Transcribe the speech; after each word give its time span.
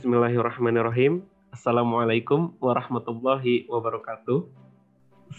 Bismillahirrahmanirrahim. 0.00 1.28
Assalamualaikum 1.52 2.56
warahmatullahi 2.56 3.68
wabarakatuh. 3.68 4.48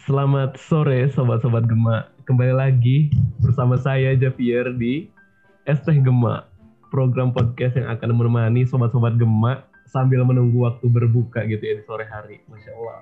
Selamat 0.06 0.54
sore 0.54 1.10
sobat-sobat 1.10 1.66
Gema. 1.66 2.14
Kembali 2.30 2.54
lagi 2.54 3.10
bersama 3.42 3.74
saya 3.82 4.14
Javier 4.14 4.70
di 4.78 5.10
Es 5.66 5.82
Teh 5.82 5.98
Gema, 5.98 6.46
program 6.94 7.34
podcast 7.34 7.74
yang 7.74 7.90
akan 7.90 8.14
menemani 8.14 8.62
sobat-sobat 8.62 9.18
Gema 9.18 9.66
sambil 9.90 10.22
menunggu 10.22 10.62
waktu 10.62 10.86
berbuka 10.94 11.42
gitu 11.50 11.66
ya 11.66 11.82
di 11.82 11.84
sore 11.90 12.06
hari. 12.06 12.46
Masya 12.46 12.70
Allah. 12.78 13.02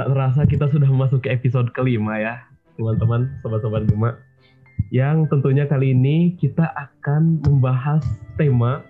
Tak 0.00 0.08
terasa 0.08 0.40
kita 0.48 0.72
sudah 0.72 0.88
memasuki 0.88 1.28
episode 1.28 1.68
kelima 1.76 2.16
ya, 2.16 2.48
teman-teman, 2.80 3.28
sobat-sobat 3.44 3.84
Gema. 3.84 4.16
Yang 4.88 5.36
tentunya 5.36 5.68
kali 5.68 5.92
ini 5.92 6.32
kita 6.40 6.64
akan 6.64 7.44
membahas 7.44 8.00
tema 8.40 8.88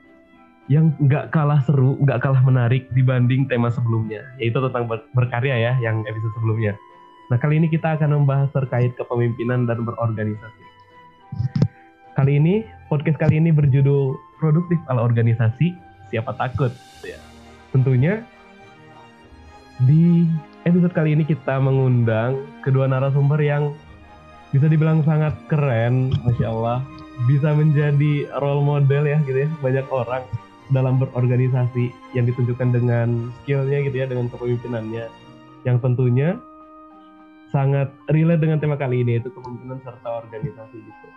yang 0.71 0.95
nggak 1.02 1.34
kalah 1.34 1.59
seru, 1.66 1.98
nggak 1.98 2.23
kalah 2.23 2.39
menarik 2.46 2.86
dibanding 2.95 3.50
tema 3.50 3.75
sebelumnya, 3.75 4.22
yaitu 4.39 4.63
tentang 4.63 4.86
ber 4.86 5.03
berkarya 5.18 5.58
ya, 5.58 5.72
yang 5.82 6.07
episode 6.07 6.31
sebelumnya. 6.39 6.79
Nah, 7.26 7.43
kali 7.43 7.58
ini 7.58 7.67
kita 7.67 7.99
akan 7.99 8.22
membahas 8.22 8.54
terkait 8.54 8.95
kepemimpinan 8.95 9.67
dan 9.67 9.82
berorganisasi. 9.82 10.62
Kali 12.14 12.39
ini, 12.39 12.62
podcast 12.86 13.18
kali 13.18 13.43
ini 13.43 13.50
berjudul 13.50 14.14
Produktif 14.39 14.79
ala 14.86 15.03
Organisasi, 15.03 15.75
Siapa 16.14 16.39
Takut? 16.39 16.71
Ya. 17.03 17.18
Tentunya, 17.75 18.23
di 19.82 20.26
episode 20.62 20.95
kali 20.95 21.18
ini 21.18 21.26
kita 21.26 21.59
mengundang 21.59 22.46
kedua 22.62 22.87
narasumber 22.87 23.43
yang 23.43 23.75
bisa 24.54 24.71
dibilang 24.71 25.03
sangat 25.03 25.34
keren, 25.50 26.14
Masya 26.23 26.46
Allah. 26.46 26.79
Bisa 27.26 27.59
menjadi 27.59 28.31
role 28.39 28.62
model 28.62 29.07
ya 29.07 29.18
gitu 29.26 29.46
ya, 29.46 29.50
banyak 29.62 29.87
orang 29.90 30.23
dalam 30.71 31.03
berorganisasi 31.03 31.91
yang 32.15 32.27
ditunjukkan 32.31 32.70
dengan 32.75 33.31
skillnya 33.42 33.84
gitu 33.87 33.97
ya 34.03 34.06
dengan 34.06 34.31
kepemimpinannya 34.31 35.07
yang 35.67 35.77
tentunya 35.83 36.39
sangat 37.51 37.91
relate 38.09 38.41
dengan 38.41 38.62
tema 38.62 38.79
kali 38.79 39.03
ini 39.03 39.19
yaitu 39.19 39.29
kepemimpinan 39.35 39.83
serta 39.83 40.23
organisasi 40.25 40.79
gitu. 40.79 41.09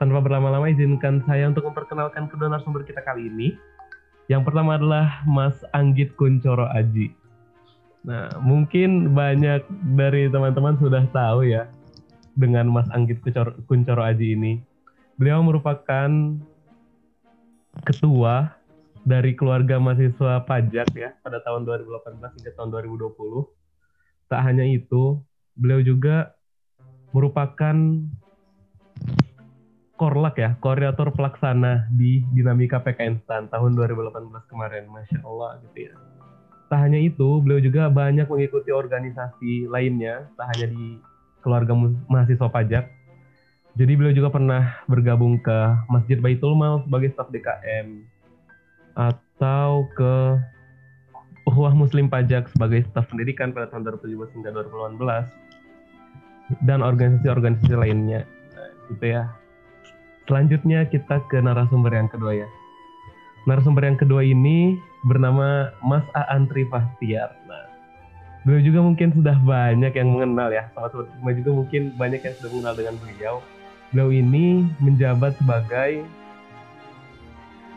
Tanpa 0.00 0.18
berlama-lama 0.24 0.66
izinkan 0.72 1.22
saya 1.28 1.46
untuk 1.46 1.68
memperkenalkan 1.70 2.26
kedua 2.26 2.50
narasumber 2.50 2.82
kita 2.82 3.04
kali 3.04 3.28
ini. 3.30 3.54
Yang 4.26 4.48
pertama 4.48 4.80
adalah 4.80 5.20
Mas 5.28 5.60
Anggit 5.76 6.16
Kuncoro 6.16 6.66
Aji. 6.72 7.12
Nah, 8.04 8.32
mungkin 8.40 9.12
banyak 9.12 9.64
dari 9.96 10.28
teman-teman 10.32 10.76
sudah 10.80 11.04
tahu 11.12 11.44
ya 11.44 11.68
dengan 12.36 12.68
Mas 12.72 12.88
Anggit 12.90 13.20
Kuncoro 13.68 14.02
Aji 14.02 14.34
ini. 14.34 14.52
Beliau 15.20 15.44
merupakan 15.44 16.10
ketua 17.84 18.56
dari 19.04 19.36
keluarga 19.36 19.76
mahasiswa 19.76 20.40
pajak 20.48 20.88
ya 20.96 21.12
pada 21.20 21.44
tahun 21.44 21.68
2018 21.68 22.24
hingga 22.40 22.52
tahun 22.56 22.68
2020. 22.72 23.12
Tak 24.32 24.40
hanya 24.40 24.64
itu, 24.64 25.20
beliau 25.54 25.84
juga 25.84 26.32
merupakan 27.12 27.76
korlak 29.94 30.34
ya, 30.40 30.56
koordinator 30.58 31.12
pelaksana 31.12 31.86
di 31.92 32.24
Dinamika 32.32 32.80
PKN 32.80 33.22
STAN 33.22 33.52
tahun 33.52 33.76
2018 33.76 34.50
kemarin. 34.50 34.88
Masya 34.88 35.20
Allah 35.22 35.60
gitu 35.68 35.92
ya. 35.92 35.94
Tak 36.72 36.80
hanya 36.80 36.98
itu, 36.98 37.44
beliau 37.44 37.60
juga 37.60 37.92
banyak 37.92 38.26
mengikuti 38.26 38.72
organisasi 38.72 39.68
lainnya, 39.68 40.26
tak 40.34 40.48
hanya 40.56 40.66
di 40.72 40.98
keluarga 41.44 41.76
mahasiswa 42.08 42.48
pajak. 42.48 42.88
Jadi 43.76 43.92
beliau 44.00 44.16
juga 44.16 44.32
pernah 44.32 44.80
bergabung 44.88 45.36
ke 45.44 45.58
Masjid 45.92 46.16
Baitul 46.16 46.56
Mal 46.56 46.80
sebagai 46.88 47.12
staf 47.12 47.28
DKM, 47.28 48.13
atau 48.94 49.90
ke 49.94 50.38
Uhwah 51.44 51.76
Muslim 51.76 52.08
Pajak 52.08 52.48
sebagai 52.56 52.88
staf 52.88 53.12
pendidikan 53.12 53.52
pada 53.52 53.68
tahun 53.68 53.84
2017 54.00 54.40
hingga 54.40 54.64
2018 54.64 56.64
dan 56.64 56.80
organisasi-organisasi 56.80 57.76
lainnya 57.76 58.24
gitu 58.88 59.04
ya. 59.16 59.28
Selanjutnya 60.24 60.88
kita 60.88 61.20
ke 61.28 61.36
narasumber 61.40 61.92
yang 61.92 62.08
kedua 62.08 62.32
ya. 62.32 62.48
Narasumber 63.44 63.84
yang 63.84 64.00
kedua 64.00 64.24
ini 64.24 64.80
bernama 65.04 65.68
Mas 65.84 66.04
Aan 66.16 66.48
Trivahtiar. 66.48 67.28
Nah, 67.44 67.64
beliau 68.48 68.64
juga 68.64 68.80
mungkin 68.80 69.12
sudah 69.12 69.36
banyak 69.44 69.92
yang 69.92 70.16
mengenal 70.16 70.48
ya. 70.48 70.72
Sahabat-sahabat 70.72 71.34
juga 71.44 71.50
mungkin 71.52 71.92
banyak 72.00 72.24
yang 72.24 72.34
sudah 72.40 72.50
mengenal 72.56 72.74
dengan 72.80 72.94
beliau. 73.04 73.34
Beliau 73.92 74.08
ini 74.16 74.64
menjabat 74.80 75.36
sebagai 75.36 76.08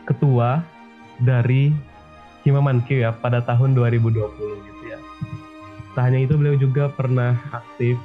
ketua 0.08 0.64
dari 1.22 1.74
Himamanki 2.46 3.02
ya 3.02 3.10
pada 3.12 3.42
tahun 3.42 3.74
2020 3.74 4.14
gitu 4.66 4.82
ya. 4.86 4.98
Tak 5.92 6.02
hanya 6.10 6.22
itu 6.22 6.38
beliau 6.38 6.54
juga 6.54 6.88
pernah 6.94 7.34
aktif 7.50 7.98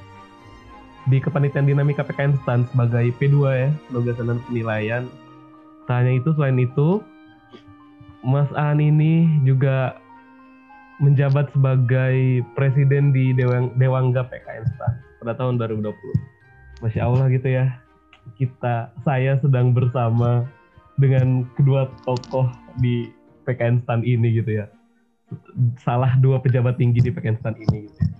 di 1.07 1.19
kepanitiaan 1.19 1.67
dinamika 1.67 2.03
PKN 2.03 2.39
STAN 2.43 2.63
sebagai 2.71 3.11
P2 3.19 3.35
ya, 3.51 3.69
penugasan 3.91 4.31
dan 4.31 4.39
penilaian. 4.47 5.03
Tak 5.83 6.03
hanya 6.03 6.15
itu, 6.15 6.29
selain 6.39 6.55
itu, 6.63 7.03
Mas 8.23 8.47
An 8.55 8.79
ini 8.79 9.27
juga 9.43 9.99
menjabat 11.03 11.51
sebagai 11.51 12.47
presiden 12.55 13.11
di 13.11 13.35
Dewang, 13.35 13.75
Dewangga 13.75 14.23
PKN 14.31 14.63
STAN 14.63 14.93
pada 15.19 15.33
tahun 15.35 15.59
2020. 15.59 15.91
Masya 16.79 17.03
Allah 17.03 17.27
gitu 17.31 17.47
ya, 17.51 17.65
kita, 18.39 18.95
saya 19.03 19.35
sedang 19.43 19.75
bersama 19.75 20.47
dengan 20.97 21.47
kedua 21.57 21.89
tokoh 22.05 22.49
di 22.77 23.09
PKN 23.43 23.83
STAN 23.83 24.01
ini 24.05 24.39
gitu 24.39 24.61
ya. 24.63 24.65
Salah 25.81 26.13
dua 26.21 26.37
pejabat 26.37 26.77
tinggi 26.77 27.01
di 27.01 27.09
PKN 27.09 27.37
STAN 27.41 27.55
ini 27.57 27.89
gitu. 27.89 27.97
Ya. 27.97 28.13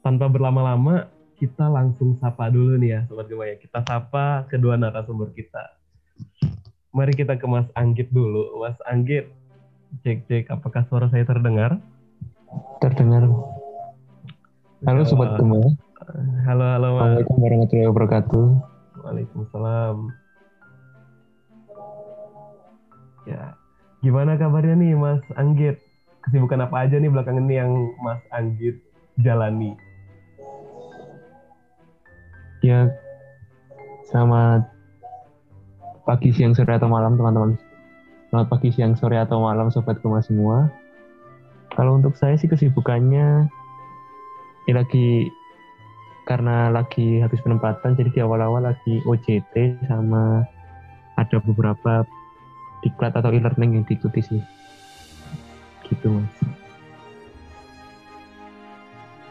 Tanpa 0.00 0.30
berlama-lama, 0.30 1.10
kita 1.36 1.68
langsung 1.68 2.16
sapa 2.20 2.48
dulu 2.52 2.76
nih 2.80 2.90
ya 2.96 3.00
Sobat 3.08 3.26
Gemaya. 3.28 3.56
Kita 3.56 3.84
sapa 3.84 4.46
kedua 4.48 4.76
narasumber 4.76 5.32
kita. 5.32 5.76
Mari 6.90 7.12
kita 7.14 7.38
ke 7.38 7.46
Mas 7.46 7.68
Anggit 7.78 8.10
dulu. 8.12 8.60
Mas 8.60 8.76
Anggit, 8.86 9.30
cek-cek 10.02 10.50
apakah 10.50 10.86
suara 10.88 11.08
saya 11.08 11.24
terdengar? 11.26 11.80
Terdengar. 12.80 13.28
Halo 14.86 15.02
Sobat 15.04 15.36
Gemaya. 15.36 15.68
Halo, 16.48 16.64
halo 16.64 16.88
Mas. 16.96 17.00
Assalamualaikum 17.00 17.36
warahmatullahi 17.44 17.88
wabarakatuh. 17.92 18.46
Waalaikumsalam. 19.04 19.96
Ya, 23.28 23.52
gimana 24.00 24.40
kabarnya 24.40 24.80
nih 24.80 24.96
Mas 24.96 25.20
Anggit? 25.36 25.76
Kesibukan 26.24 26.64
apa 26.64 26.88
aja 26.88 26.96
nih 26.96 27.12
belakangan 27.12 27.44
ini 27.44 27.54
yang 27.60 27.72
Mas 28.00 28.20
Anggit 28.32 28.80
jalani? 29.20 29.76
Ya, 32.64 32.92
selamat 34.08 34.68
pagi, 36.04 36.32
siang, 36.32 36.52
sore, 36.52 36.76
atau 36.76 36.88
malam 36.88 37.16
teman-teman. 37.16 37.56
Selamat 38.28 38.48
pagi, 38.52 38.68
siang, 38.72 38.92
sore, 38.96 39.16
atau 39.16 39.40
malam 39.44 39.72
Sobat 39.72 40.00
Kema 40.00 40.20
semua. 40.24 40.68
Kalau 41.76 41.96
untuk 41.96 42.16
saya 42.16 42.36
sih 42.36 42.48
kesibukannya 42.48 43.48
ya 44.68 44.74
lagi 44.76 45.32
karena 46.28 46.68
lagi 46.68 47.18
habis 47.24 47.40
penempatan 47.40 47.96
jadi 47.96 48.10
di 48.12 48.20
awal-awal 48.20 48.62
lagi 48.62 49.00
OJT 49.08 49.82
sama 49.88 50.44
ada 51.16 51.36
beberapa 51.42 52.04
diklat 52.80 53.12
atau 53.12 53.30
e-learning 53.32 53.80
yang 53.80 53.84
diikuti 53.84 54.20
sih 54.24 54.42
gitu 55.88 56.08
mas 56.10 56.34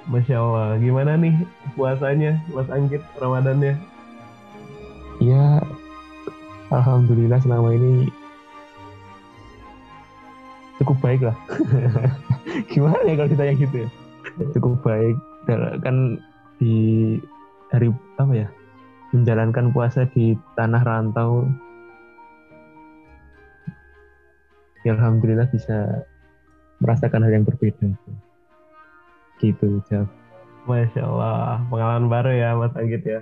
Masya 0.09 0.41
Allah, 0.41 0.81
gimana 0.81 1.21
nih 1.21 1.37
puasanya 1.77 2.41
Mas 2.49 2.65
Anggit 2.73 3.05
Ramadannya? 3.21 3.77
Ya, 5.21 5.61
Alhamdulillah 6.73 7.37
selama 7.45 7.77
ini 7.77 8.09
cukup 10.81 10.97
baik 11.05 11.21
lah. 11.21 11.37
gimana 12.73 13.05
ya 13.05 13.21
kalau 13.21 13.29
ditanya 13.29 13.53
gitu 13.53 13.75
ya? 13.85 13.89
Cukup 14.57 14.81
baik. 14.81 15.13
Kan 15.85 16.17
di 16.57 16.73
hari 17.69 17.93
apa 18.17 18.33
ya? 18.33 18.47
Menjalankan 19.13 19.69
puasa 19.69 20.09
di 20.09 20.33
tanah 20.57 20.81
rantau 20.81 21.45
ya 24.83 24.95
alhamdulillah 24.95 25.47
bisa 25.51 26.05
merasakan 26.79 27.27
hal 27.27 27.31
yang 27.35 27.45
berbeda. 27.47 27.87
Gitu 29.39 29.83
Jaf. 29.87 30.07
Masya 30.67 31.01
Allah. 31.03 31.63
Pengalaman 31.67 32.07
baru 32.11 32.31
ya 32.35 32.49
Mas 32.55 32.75
Anggit 32.75 33.03
ya. 33.03 33.21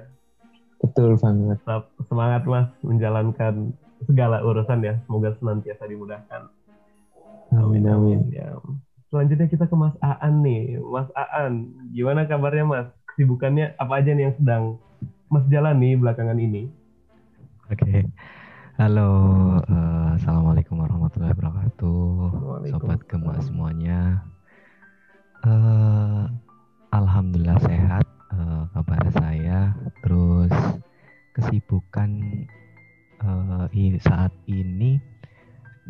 Betul 0.81 1.17
banget. 1.17 1.57
Semangat 2.09 2.43
Mas 2.45 2.69
menjalankan 2.81 3.73
segala 4.05 4.41
urusan 4.43 4.81
ya. 4.83 4.97
Semoga 5.05 5.33
senantiasa 5.37 5.89
dimudahkan. 5.89 6.41
Amin 7.55 7.87
amin. 7.87 8.27
ya. 8.33 8.59
Selanjutnya 9.07 9.47
kita 9.47 9.71
ke 9.71 9.75
Mas 9.77 9.95
Aan 10.03 10.43
nih. 10.43 10.83
Mas 10.83 11.07
Aan 11.15 11.71
gimana 11.95 12.27
kabarnya 12.27 12.65
Mas? 12.67 12.87
Kesibukannya 13.15 13.73
apa 13.79 14.03
aja 14.03 14.11
nih 14.13 14.23
yang 14.29 14.35
sedang 14.37 14.63
Mas 15.31 15.47
jalani 15.47 15.95
belakangan 15.95 16.37
ini? 16.37 16.67
Oke. 17.71 17.81
Okay. 17.81 18.01
Halo, 18.77 19.09
uh, 19.63 20.13
assalamualaikum 20.19 20.66
warahmatullahi 20.87 21.35
wabarakatuh. 21.35 22.07
sobat 22.71 22.99
Gema 23.11 23.35
semuanya. 23.43 24.23
Uh, 25.43 26.31
Alhamdulillah 26.95 27.59
sehat 27.59 28.07
uh, 28.31 28.71
kabar 28.71 29.03
saya. 29.11 29.75
Terus 29.99 30.53
kesibukan 31.35 32.09
uh, 33.19 33.67
saat 33.99 34.31
ini 34.47 35.03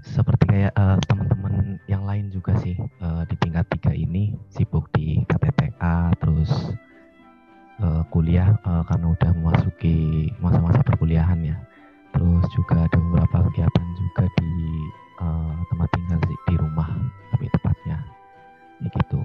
seperti 0.01 0.44
kayak 0.49 0.73
uh, 0.73 0.97
teman-teman 1.05 1.77
yang 1.85 2.01
lain 2.01 2.33
juga 2.33 2.57
sih 2.57 2.77
uh, 3.01 3.21
di 3.29 3.38
tingkat 3.38 3.69
tiga 3.77 3.94
ini 3.94 4.33
sibuk 4.49 4.89
di 4.94 5.25
KTTA 5.25 6.13
terus 6.21 6.73
uh, 7.81 8.05
kuliah 8.13 8.53
uh, 8.61 8.85
karena 8.85 9.13
udah 9.17 9.31
memasuki 9.33 10.29
masa-masa 10.38 10.85
perkuliahan 10.85 11.41
ya 11.41 11.57
terus 12.18 12.50
juga 12.50 12.90
ada 12.90 12.98
beberapa 12.98 13.46
kegiatan 13.46 13.88
juga 13.94 14.25
di 14.42 14.90
uh, 15.22 15.54
tempat 15.69 15.90
tinggal 15.94 16.18
sih 16.25 16.38
di 16.50 16.56
rumah 16.58 16.90
lebih 17.38 17.54
tepatnya. 17.54 18.02
Ya 18.81 18.90
gitu. 18.90 19.22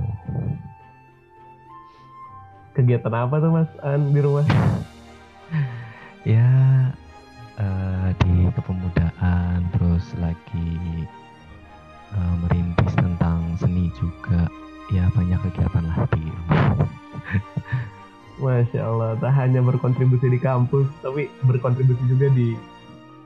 Kegiatan 2.76 3.14
apa 3.16 3.34
tuh 3.40 3.50
mas? 3.56 3.70
An 3.80 4.12
di 4.12 4.20
rumah? 4.20 4.44
Ya 6.22 6.46
uh, 7.58 8.14
di 8.22 8.46
kepemudaan 8.54 9.66
terus 9.74 10.14
lagi 10.22 10.70
uh, 12.14 12.34
merintis 12.46 12.94
tentang 12.94 13.58
seni 13.58 13.90
juga. 13.98 14.46
Ya 14.94 15.10
banyak 15.10 15.42
kegiatan 15.50 15.82
lah 15.82 16.06
di 16.14 16.22
rumah. 16.22 16.86
Masya 18.42 18.80
Allah, 18.86 19.18
tak 19.18 19.34
hanya 19.34 19.66
berkontribusi 19.66 20.30
di 20.30 20.38
kampus, 20.38 20.86
tapi 21.02 21.26
berkontribusi 21.42 22.06
juga 22.06 22.30
di 22.30 22.54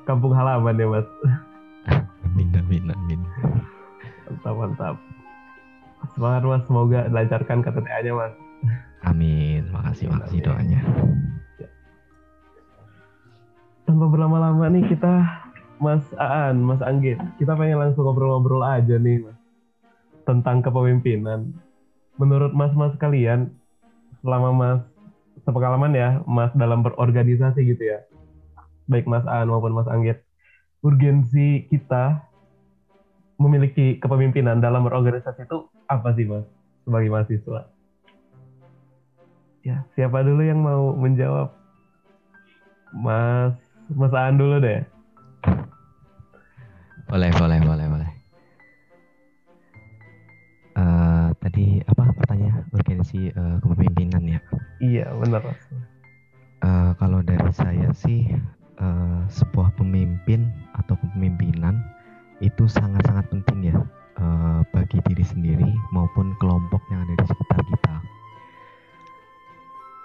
kampung 0.07 0.33
halaman 0.33 0.79
ya 0.79 0.87
mas. 0.87 1.09
Amin, 2.27 2.53
amin, 2.53 2.85
amin. 2.93 3.21
Mantap, 4.27 4.55
mantap. 4.55 4.97
Semangat 6.15 6.43
mas, 6.45 6.63
semoga 6.69 7.01
dilancarkan 7.11 7.59
KTTA-nya 7.65 8.13
mas. 8.13 8.35
Amin, 9.07 9.67
makasih, 9.71 10.11
makasih 10.11 10.41
doanya. 10.43 10.81
Ya. 11.59 11.69
Tanpa 13.87 14.05
berlama-lama 14.11 14.67
nih 14.69 14.85
kita 14.91 15.27
Mas 15.77 16.03
Aan, 16.17 16.65
Mas 16.65 16.81
Anggit, 16.81 17.21
kita 17.37 17.53
pengen 17.53 17.79
langsung 17.79 18.09
ngobrol-ngobrol 18.09 18.65
aja 18.65 18.97
nih 18.97 19.21
mas 19.29 19.37
tentang 20.25 20.65
kepemimpinan. 20.65 21.53
Menurut 22.17 22.57
mas-mas 22.57 22.97
kalian, 22.97 23.53
selama 24.25 24.51
mas 24.51 24.83
sepengalaman 25.45 25.93
ya 25.93 26.09
mas 26.25 26.51
dalam 26.57 26.81
berorganisasi 26.81 27.61
gitu 27.63 27.93
ya, 27.93 28.01
baik 28.87 29.07
Mas 29.07 29.27
Aan 29.27 29.51
maupun 29.51 29.75
Mas 29.75 29.91
Anggit, 29.91 30.23
urgensi 30.83 31.67
kita 31.71 32.23
memiliki 33.37 34.01
kepemimpinan 34.01 34.65
dalam 34.65 34.87
berorganisasi 34.89 35.45
itu 35.45 35.69
apa 35.87 36.15
sih 36.17 36.25
Mas 36.25 36.47
sebagai 36.87 37.11
mahasiswa? 37.13 37.61
Ya, 39.67 39.83
siapa 39.99 40.23
dulu 40.23 40.47
yang 40.47 40.63
mau 40.63 40.95
menjawab? 40.95 41.51
Mas 42.95 43.59
Mas 43.91 44.15
Aan 44.15 44.39
dulu 44.39 44.63
deh. 44.63 44.87
Boleh, 47.07 47.31
boleh, 47.39 47.59
boleh, 47.63 47.87
boleh. 47.87 48.11
Uh, 50.77 51.31
tadi 51.41 51.81
apa 51.87 52.13
pertanyaan 52.19 52.67
urgensi 52.75 53.31
uh, 53.33 53.63
kepemimpinan 53.63 54.23
ya? 54.27 54.41
Iya, 54.83 55.07
benar. 55.15 55.55
Uh, 56.61 56.91
kalau 56.99 57.23
dari 57.23 57.49
saya 57.55 57.95
sih 57.95 58.27
uh, 58.81 59.23
sebuah 59.29 59.73
pemimpin 59.77 60.49
atau 60.77 60.97
kepemimpinan 61.01 61.81
itu 62.45 62.69
sangat-sangat 62.69 63.25
penting 63.33 63.73
ya 63.73 63.77
uh, 64.21 64.61
bagi 64.73 65.01
diri 65.09 65.25
sendiri 65.25 65.71
maupun 65.93 66.37
kelompok 66.37 66.81
yang 66.93 67.05
ada 67.05 67.15
di 67.17 67.27
sekitar 67.27 67.61
kita. 67.65 67.95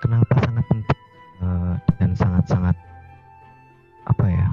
Kenapa 0.01 0.33
sangat 0.41 0.65
penting 0.71 1.01
uh, 1.43 1.75
dan 1.99 2.11
sangat-sangat 2.15 2.75
apa 4.07 4.25
ya? 4.25 4.49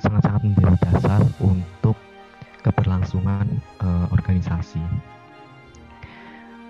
Sangat-sangat 0.00 0.42
menjadi 0.48 0.76
dasar 0.88 1.20
untuk 1.42 1.98
keberlangsungan 2.62 3.46
uh, 3.82 4.06
organisasi. 4.14 4.80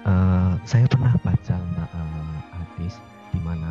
Uh, 0.03 0.59
saya 0.67 0.89
pernah 0.91 1.15
baca 1.23 1.57
uh, 1.95 2.37
hadis 2.51 2.99
di 3.31 3.39
mana 3.39 3.71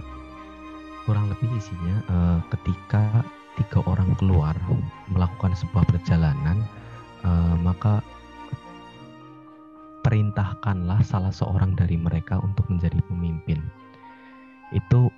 kurang 1.05 1.29
lebih 1.33 1.49
isinya 1.57 1.95
uh, 2.09 2.39
ketika 2.53 3.25
tiga 3.59 3.83
orang 3.89 4.13
keluar 4.21 4.55
melakukan 5.11 5.51
sebuah 5.57 5.83
perjalanan 5.89 6.63
uh, 7.25 7.55
maka 7.59 7.99
perintahkanlah 10.01 11.01
salah 11.05 11.29
seorang 11.29 11.77
dari 11.77 11.95
mereka 11.95 12.41
untuk 12.41 12.65
menjadi 12.67 12.97
pemimpin. 13.05 13.61
Itu 14.73 15.13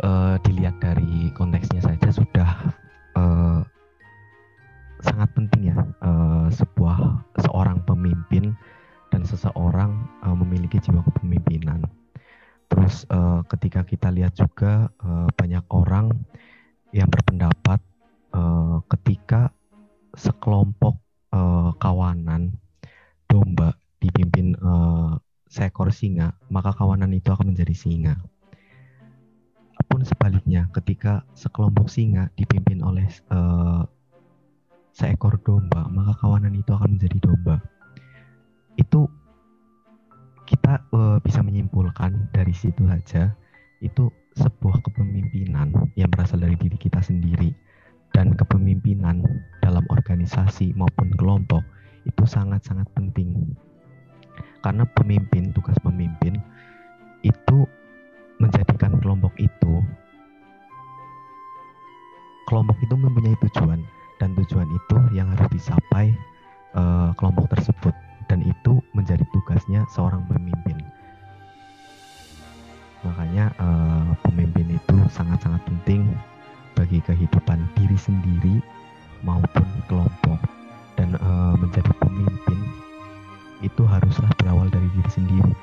uh, 0.00 0.40
dilihat 0.42 0.80
dari 0.80 1.28
konteksnya 1.36 1.84
saja 1.84 2.08
sudah 2.08 2.50
uh, 3.20 3.60
sangat 5.04 5.28
penting 5.36 5.70
ya 5.70 5.76
uh, 6.00 6.48
sebuah 6.48 7.20
seorang 7.44 7.84
pemimpin 7.84 8.56
dan 9.12 9.22
seseorang 9.28 9.92
uh, 10.24 10.32
memiliki 10.32 10.80
jiwa 10.80 11.04
kepemimpinan 11.04 11.84
Terus 12.84 13.08
uh, 13.08 13.40
ketika 13.48 13.80
kita 13.80 14.12
lihat 14.12 14.36
juga 14.36 14.92
uh, 15.00 15.24
banyak 15.32 15.64
orang 15.72 16.12
yang 16.92 17.08
berpendapat 17.08 17.80
uh, 18.36 18.84
ketika 18.92 19.48
sekelompok 20.12 21.00
uh, 21.32 21.72
kawanan 21.80 22.52
domba 23.24 23.72
dipimpin 24.04 24.52
uh, 24.60 25.16
seekor 25.48 25.96
singa, 25.96 26.36
maka 26.52 26.76
kawanan 26.76 27.08
itu 27.16 27.32
akan 27.32 27.56
menjadi 27.56 27.72
singa. 27.72 28.20
Pun 29.88 30.04
sebaliknya, 30.04 30.68
ketika 30.76 31.24
sekelompok 31.32 31.88
singa 31.88 32.28
dipimpin 32.36 32.84
oleh 32.84 33.08
uh, 33.32 33.88
seekor 34.92 35.40
domba, 35.40 35.88
maka 35.88 36.20
kawanan 36.20 36.52
itu 36.52 36.68
akan 36.68 37.00
menjadi 37.00 37.16
domba. 37.32 37.64
Itu 38.76 39.08
bisa 41.64 41.72
menyimpulkan 41.72 42.28
dari 42.36 42.52
situ 42.52 42.84
saja 42.84 43.32
itu 43.80 44.12
sebuah 44.36 44.84
kepemimpinan 44.84 45.72
yang 45.96 46.10
berasal 46.12 46.40
dari 46.40 46.56
diri 46.60 46.76
kita 46.76 47.00
sendiri. 47.00 47.56
Dan 48.14 48.30
kepemimpinan 48.38 49.26
dalam 49.58 49.82
organisasi 49.90 50.70
maupun 50.78 51.10
kelompok 51.18 51.66
itu 52.06 52.22
sangat-sangat 52.22 52.86
penting. 52.94 53.56
Karena 54.62 54.86
pemimpin 54.94 55.50
tugas 55.50 55.74
pemimpin 55.82 56.38
itu 57.26 57.66
menjadikan 58.38 59.00
kelompok 59.02 59.34
itu 59.40 59.82
kelompok 62.46 62.76
itu 62.84 62.94
mempunyai 62.94 63.34
tujuan. 63.50 63.82
Dan 64.22 64.38
tujuan 64.38 64.70
itu 64.70 64.96
yang 65.10 65.26
harus 65.34 65.50
dicapai 65.50 66.14
uh, 66.78 67.10
kelompok 67.18 67.50
tersebut. 67.50 67.96
Dan 68.30 68.46
itu 68.46 68.78
menjadi 68.94 69.26
tugasnya 69.34 69.82
seorang 69.90 70.22
pemimpin. 70.30 70.93
Makanya 73.04 73.52
uh, 73.60 74.10
pemimpin 74.24 74.72
itu 74.72 74.96
sangat-sangat 75.12 75.60
penting 75.68 76.08
bagi 76.72 76.98
kehidupan 77.04 77.60
diri 77.76 77.98
sendiri 78.00 78.56
maupun 79.22 79.68
kelompok 79.86 80.40
dan 80.96 81.14
uh, 81.20 81.54
menjadi 81.60 81.92
pemimpin 82.00 82.58
itu 83.60 83.82
haruslah 83.84 84.28
berawal 84.40 84.68
dari 84.72 84.88
diri 84.96 85.10
sendiri. 85.12 85.54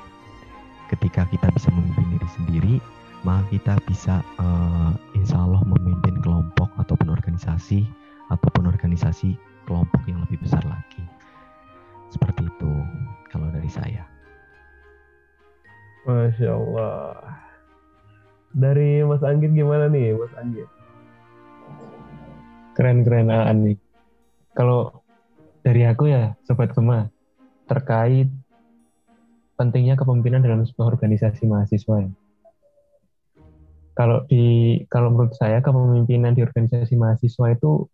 Ketika 0.90 1.26
kita 1.30 1.48
bisa 1.54 1.68
memimpin 1.74 2.18
diri 2.18 2.28
sendiri, 2.34 2.74
maka 3.22 3.42
kita 3.50 3.74
bisa 3.86 4.20
uh, 4.38 4.94
insya 5.14 5.38
Allah 5.38 5.62
memimpin 5.66 6.18
kelompok 6.22 6.70
ataupun 6.78 7.14
organisasi 7.14 7.86
ataupun 8.30 8.66
organisasi 8.70 9.38
kelompok 9.66 10.02
yang 10.10 10.18
lebih 10.26 10.42
besar 10.42 10.62
lagi. 10.66 11.04
Seperti 12.10 12.44
itu 12.44 12.72
kalau 13.30 13.48
dari 13.48 13.70
saya. 13.70 14.11
Masya 16.02 16.50
Allah. 16.50 17.14
Dari 18.52 19.06
Mas 19.06 19.22
Anggit 19.22 19.54
gimana 19.54 19.86
nih, 19.86 20.18
Mas 20.18 20.34
Anggit? 20.34 20.68
Keren-keren 22.74 23.30
Aan 23.30 23.58
nih. 23.62 23.78
Kalau 24.52 25.06
dari 25.62 25.86
aku 25.86 26.10
ya, 26.10 26.34
Sobat 26.42 26.74
Gema, 26.74 27.06
terkait 27.70 28.28
pentingnya 29.54 29.94
kepemimpinan 29.94 30.42
dalam 30.42 30.66
sebuah 30.66 30.90
organisasi 30.98 31.46
mahasiswa. 31.46 31.96
Ya. 32.02 32.10
Kalau 33.94 34.26
di 34.26 34.80
kalau 34.90 35.12
menurut 35.14 35.36
saya 35.38 35.62
kepemimpinan 35.62 36.34
di 36.34 36.42
organisasi 36.42 36.98
mahasiswa 36.98 37.46
itu 37.54 37.86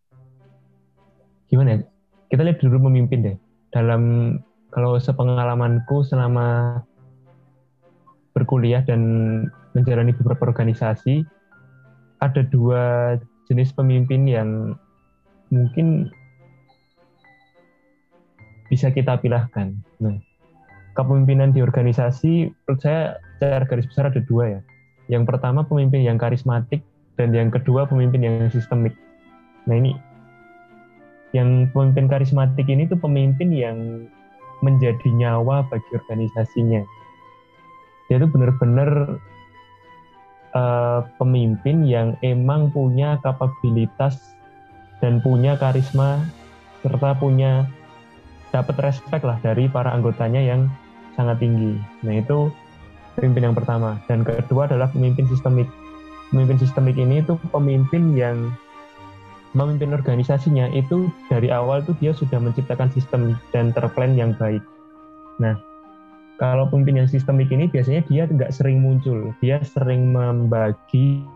gimana 1.53 1.77
ya? 1.77 1.79
Kita 2.33 2.41
lihat 2.47 2.63
dulu 2.65 2.89
memimpin 2.89 3.21
deh 3.21 3.37
dalam 3.69 4.35
kalau 4.73 4.97
sepengalamanku 4.97 6.07
selama 6.07 6.81
berkuliah 8.39 8.87
dan 8.87 9.01
menjalani 9.75 10.15
beberapa 10.15 10.55
organisasi 10.55 11.27
ada 12.23 12.43
dua 12.47 13.17
jenis 13.51 13.75
pemimpin 13.75 14.31
yang 14.31 14.79
mungkin 15.51 16.13
bisa 18.69 18.93
kita 18.93 19.19
pilahkan. 19.19 19.75
Nah, 19.99 20.17
kepemimpinan 20.99 21.51
di 21.51 21.65
organisasi 21.65 22.53
menurut 22.53 22.81
saya 22.83 23.17
secara 23.39 23.65
garis 23.65 23.89
besar 23.89 24.13
ada 24.13 24.21
dua 24.27 24.59
ya. 24.59 24.61
Yang 25.09 25.25
pertama 25.35 25.65
pemimpin 25.65 26.05
yang 26.05 26.21
karismatik 26.21 26.85
dan 27.17 27.33
yang 27.33 27.49
kedua 27.49 27.89
pemimpin 27.89 28.21
yang 28.21 28.37
sistemik. 28.53 28.93
Nah 29.65 29.79
ini 29.79 29.97
yang 31.33 31.69
pemimpin 31.73 32.09
karismatik 32.09 32.69
ini 32.69 32.89
tuh 32.89 33.01
pemimpin 33.01 33.53
yang 33.53 34.09
menjadi 34.61 35.09
nyawa 35.15 35.65
bagi 35.71 35.91
organisasinya. 35.95 36.83
Dia 38.09 38.17
itu 38.21 38.29
benar-benar 38.29 39.21
uh, 40.57 41.01
pemimpin 41.21 41.85
yang 41.85 42.17
emang 42.25 42.73
punya 42.73 43.21
kapabilitas 43.21 44.17
dan 44.99 45.21
punya 45.23 45.55
karisma 45.61 46.25
serta 46.83 47.15
punya 47.21 47.69
dapat 48.49 48.77
respect 48.81 49.23
lah 49.29 49.37
dari 49.45 49.69
para 49.69 49.93
anggotanya 49.93 50.41
yang 50.41 50.73
sangat 51.15 51.43
tinggi. 51.43 51.77
Nah 52.07 52.15
itu 52.17 52.49
pemimpin 53.19 53.53
yang 53.53 53.57
pertama. 53.59 53.99
Dan 54.07 54.25
kedua 54.25 54.71
adalah 54.71 54.89
pemimpin 54.89 55.27
sistemik. 55.29 55.69
Pemimpin 56.31 56.57
sistemik 56.61 56.97
ini 56.97 57.21
itu 57.21 57.37
pemimpin 57.51 58.15
yang 58.15 58.53
memimpin 59.57 59.97
organisasinya 59.97 60.71
itu 60.77 61.09
dari 61.27 61.49
awal 61.49 61.81
tuh 61.83 61.97
dia 61.99 62.13
sudah 62.13 62.37
menciptakan 62.39 62.93
sistem 62.93 63.35
dan 63.51 63.73
terplan 63.73 64.15
yang 64.15 64.37
baik. 64.37 64.61
Nah, 65.41 65.57
kalau 66.39 66.71
pemimpin 66.71 67.03
yang 67.03 67.11
sistemik 67.11 67.51
ini 67.51 67.67
biasanya 67.67 68.07
dia 68.07 68.25
nggak 68.31 68.55
sering 68.55 68.79
muncul, 68.79 69.35
dia 69.43 69.59
sering 69.67 70.15
membagi 70.15 71.27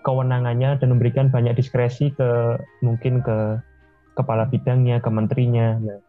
kewenangannya 0.00 0.80
dan 0.80 0.88
memberikan 0.96 1.28
banyak 1.28 1.60
diskresi 1.60 2.08
ke 2.16 2.56
mungkin 2.80 3.20
ke 3.20 3.60
kepala 4.16 4.48
bidangnya, 4.48 4.96
ke 5.04 5.12
menterinya. 5.12 5.76
Nah, 5.76 6.00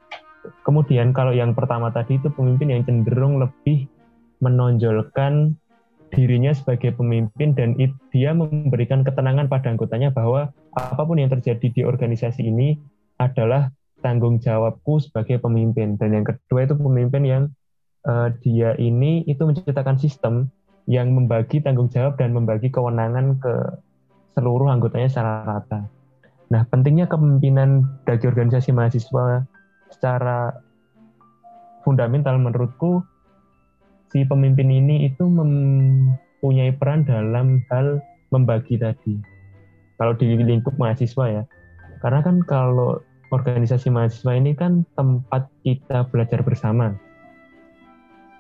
kemudian 0.64 1.12
kalau 1.12 1.36
yang 1.36 1.52
pertama 1.52 1.92
tadi 1.92 2.16
itu 2.16 2.32
pemimpin 2.32 2.72
yang 2.72 2.88
cenderung 2.88 3.44
lebih 3.44 3.92
menonjolkan 4.40 5.60
dirinya 6.08 6.56
sebagai 6.56 6.96
pemimpin 6.96 7.52
dan 7.52 7.76
dia 8.16 8.32
memberikan 8.32 9.04
ketenangan 9.04 9.52
pada 9.52 9.76
anggotanya 9.76 10.08
bahwa 10.16 10.56
apa 10.72 11.04
pun 11.04 11.20
yang 11.20 11.28
terjadi 11.28 11.68
di 11.68 11.82
organisasi 11.84 12.48
ini 12.48 12.80
adalah 13.20 13.76
tanggung 14.01 14.38
jawabku 14.38 15.01
sebagai 15.01 15.42
pemimpin 15.42 15.98
dan 15.98 16.13
yang 16.13 16.25
kedua 16.25 16.70
itu 16.70 16.75
pemimpin 16.77 17.24
yang 17.25 17.44
uh, 18.06 18.30
dia 18.46 18.77
ini 18.77 19.25
itu 19.25 19.42
menciptakan 19.42 19.98
sistem 19.98 20.50
yang 20.88 21.12
membagi 21.12 21.60
tanggung 21.60 21.92
jawab 21.92 22.16
dan 22.16 22.32
membagi 22.32 22.72
kewenangan 22.72 23.36
ke 23.44 23.54
seluruh 24.38 24.72
anggotanya 24.72 25.12
secara 25.12 25.44
rata. 25.44 25.89
Nah, 26.48 26.63
pentingnya 26.72 27.12
kepemimpinan 27.12 27.84
bagi 28.08 28.30
organisasi 28.30 28.72
mahasiswa 28.72 29.44
secara 29.92 30.56
fundamental 31.84 32.39
menurutku 32.39 33.04
si 34.12 34.24
pemimpin 34.24 34.72
ini 34.72 35.12
itu 35.12 35.27
mempunyai 35.27 36.72
peran 36.80 37.04
dalam 37.04 37.60
hal 37.68 38.00
membagi 38.32 38.80
tadi. 38.80 39.20
Kalau 40.00 40.16
di 40.16 40.39
lingkup 40.39 40.80
mahasiswa 40.80 41.25
ya. 41.27 41.44
Karena 42.00 42.22
kan 42.24 42.39
kalau 42.46 43.01
organisasi 43.31 43.91
mahasiswa 43.91 44.34
ini 44.36 44.55
kan 44.55 44.88
tempat 44.96 45.51
kita 45.63 46.07
belajar 46.12 46.43
bersama. 46.43 46.96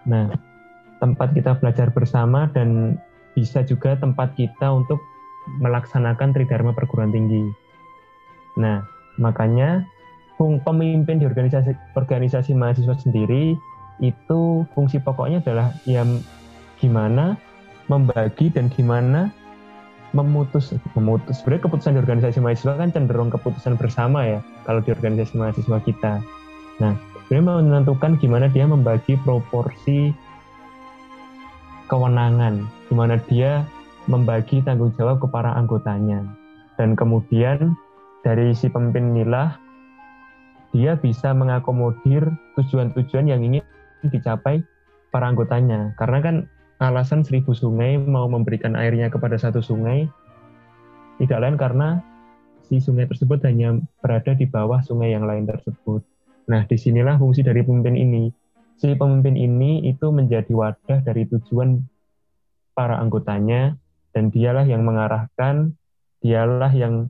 Nah, 0.07 0.31
tempat 1.03 1.35
kita 1.35 1.59
belajar 1.59 1.91
bersama 1.91 2.47
dan 2.55 2.95
bisa 3.35 3.61
juga 3.61 3.99
tempat 3.99 4.33
kita 4.39 4.71
untuk 4.71 4.97
melaksanakan 5.61 6.35
tridharma 6.35 6.75
perguruan 6.75 7.11
tinggi 7.13 7.47
Nah, 8.57 8.81
makanya 9.21 9.85
pemimpin 10.37 11.21
di 11.21 11.25
organisasi 11.25 11.73
organisasi 11.93 12.57
mahasiswa 12.57 12.97
sendiri 12.97 13.53
itu 14.01 14.41
fungsi 14.73 15.01
pokoknya 15.01 15.41
adalah 15.41 15.73
yang 15.89 16.21
gimana 16.77 17.37
membagi 17.89 18.53
dan 18.53 18.69
gimana 18.69 19.33
memutus 20.15 20.71
memutus. 20.95 21.41
Sebenarnya 21.41 21.67
keputusan 21.67 21.91
di 21.95 21.99
organisasi 21.99 22.37
mahasiswa 22.39 22.79
kan 22.79 22.89
cenderung 22.93 23.31
keputusan 23.31 23.75
bersama 23.75 24.23
ya 24.23 24.39
kalau 24.63 24.79
di 24.79 24.91
organisasi 24.95 25.35
mahasiswa 25.35 25.77
kita. 25.83 26.13
Nah 26.79 26.93
sebenarnya 27.27 27.63
menentukan 27.63 28.15
gimana 28.21 28.47
dia 28.47 28.63
membagi 28.63 29.19
proporsi 29.25 30.15
kewenangan 31.87 32.67
gimana 32.87 33.19
dia 33.27 33.63
membagi 34.07 34.63
tanggung 34.63 34.95
jawab 34.95 35.19
ke 35.19 35.27
para 35.27 35.51
anggotanya. 35.55 36.23
Dan 36.79 36.95
kemudian 36.95 37.75
dari 38.23 38.55
si 38.55 38.71
pemimpin 38.71 39.11
inilah 39.15 39.59
dia 40.71 40.95
bisa 40.99 41.31
mengakomodir 41.31 42.27
tujuan-tujuan 42.59 43.27
yang 43.27 43.43
ingin 43.43 43.63
dicapai 44.07 44.63
para 45.11 45.27
anggotanya. 45.31 45.95
Karena 45.99 46.19
kan 46.23 46.35
alasan 46.77 47.25
seribu 47.25 47.57
sungai 47.57 47.97
mau 47.97 48.29
memberikan 48.29 48.77
airnya 48.77 49.09
kepada 49.09 49.37
satu 49.37 49.61
sungai 49.65 50.05
tidak 51.17 51.39
lain 51.41 51.57
karena 51.57 51.87
si 52.69 52.77
sungai 52.77 53.09
tersebut 53.09 53.41
hanya 53.47 53.81
berada 54.03 54.37
di 54.37 54.45
bawah 54.45 54.83
sungai 54.85 55.15
yang 55.15 55.25
lain 55.25 55.49
tersebut. 55.49 56.05
Nah, 56.47 56.63
di 56.69 56.77
sinilah 56.77 57.17
fungsi 57.17 57.41
dari 57.41 57.65
pemimpin 57.65 57.97
ini. 57.97 58.29
Si 58.77 58.93
pemimpin 58.93 59.33
ini 59.33 59.89
itu 59.89 60.13
menjadi 60.13 60.53
wadah 60.53 61.01
dari 61.01 61.25
tujuan 61.25 61.81
para 62.77 63.01
anggotanya 63.01 63.73
dan 64.13 64.29
dialah 64.29 64.69
yang 64.69 64.85
mengarahkan, 64.85 65.73
dialah 66.21 66.69
yang 66.69 67.09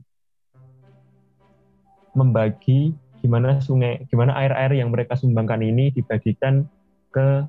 membagi 2.16 2.96
gimana 3.20 3.60
sungai, 3.60 4.08
gimana 4.08 4.32
air-air 4.40 4.80
yang 4.80 4.88
mereka 4.88 5.18
sumbangkan 5.18 5.60
ini 5.60 5.92
dibagikan 5.92 6.64
ke 7.12 7.44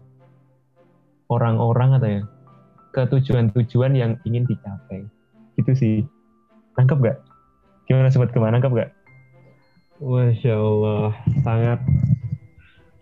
orang-orang 1.29 1.89
atau 1.98 2.09
ya 2.09 2.21
ke 2.89 3.01
tujuan-tujuan 3.05 3.93
yang 3.93 4.17
ingin 4.25 4.50
dicapai. 4.50 5.05
Gitu 5.55 5.71
sih. 5.77 5.95
Nangkep 6.75 6.98
gak? 7.05 7.17
Gimana 7.86 8.09
sobat 8.09 8.33
ke 8.33 8.38
mana 8.41 8.57
nangkep 8.57 8.74
gak? 8.74 8.91
Masya 10.00 10.55
Allah, 10.55 11.12
sangat 11.43 11.79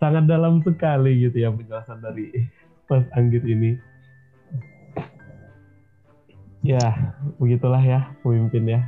sangat 0.02 0.24
dalam 0.26 0.60
sekali 0.66 1.26
gitu 1.26 1.46
ya 1.46 1.50
penjelasan 1.54 2.02
dari 2.02 2.30
Mas 2.90 3.06
Anggit 3.14 3.46
ini. 3.46 3.78
Ya, 6.66 7.14
begitulah 7.38 7.80
ya 7.80 8.12
pemimpin 8.20 8.66
ya 8.66 8.82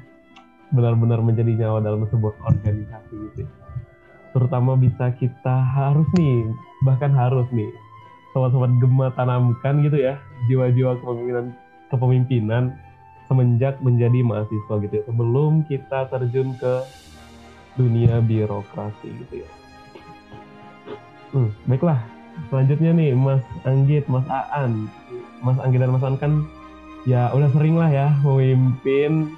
benar-benar 0.71 1.19
menjadi 1.23 1.67
nyawa 1.67 1.83
dalam 1.83 2.07
sebuah 2.07 2.35
organisasi 2.47 3.15
gitu 3.31 3.43
terutama 4.31 4.79
bisa 4.79 5.11
kita 5.19 5.57
harus 5.75 6.07
nih 6.15 6.47
bahkan 6.87 7.11
harus 7.11 7.47
nih 7.51 7.67
sobat-sobat 8.33 8.71
gema 8.79 9.11
tanamkan 9.15 9.83
gitu 9.83 9.99
ya 9.99 10.19
jiwa-jiwa 10.47 10.99
kepemimpinan 11.03 11.47
kepemimpinan 11.91 12.65
semenjak 13.27 13.79
menjadi 13.83 14.23
mahasiswa 14.23 14.75
gitu 14.83 14.95
ya 15.01 15.05
sebelum 15.07 15.67
kita 15.67 16.11
terjun 16.11 16.55
ke 16.59 16.83
dunia 17.79 18.19
birokrasi 18.23 19.09
gitu 19.27 19.47
ya 19.47 19.49
hmm, 21.35 21.51
baiklah 21.67 21.99
selanjutnya 22.51 22.91
nih 22.95 23.11
Mas 23.15 23.43
Anggit 23.67 24.07
Mas 24.07 24.27
Aan 24.31 24.91
Mas 25.43 25.59
Anggit 25.63 25.83
dan 25.83 25.95
Mas 25.95 26.03
Aan 26.03 26.17
kan 26.19 26.47
ya 27.09 27.33
udah 27.33 27.49
sering 27.55 27.79
lah 27.79 27.89
ya 27.89 28.13
memimpin 28.23 29.35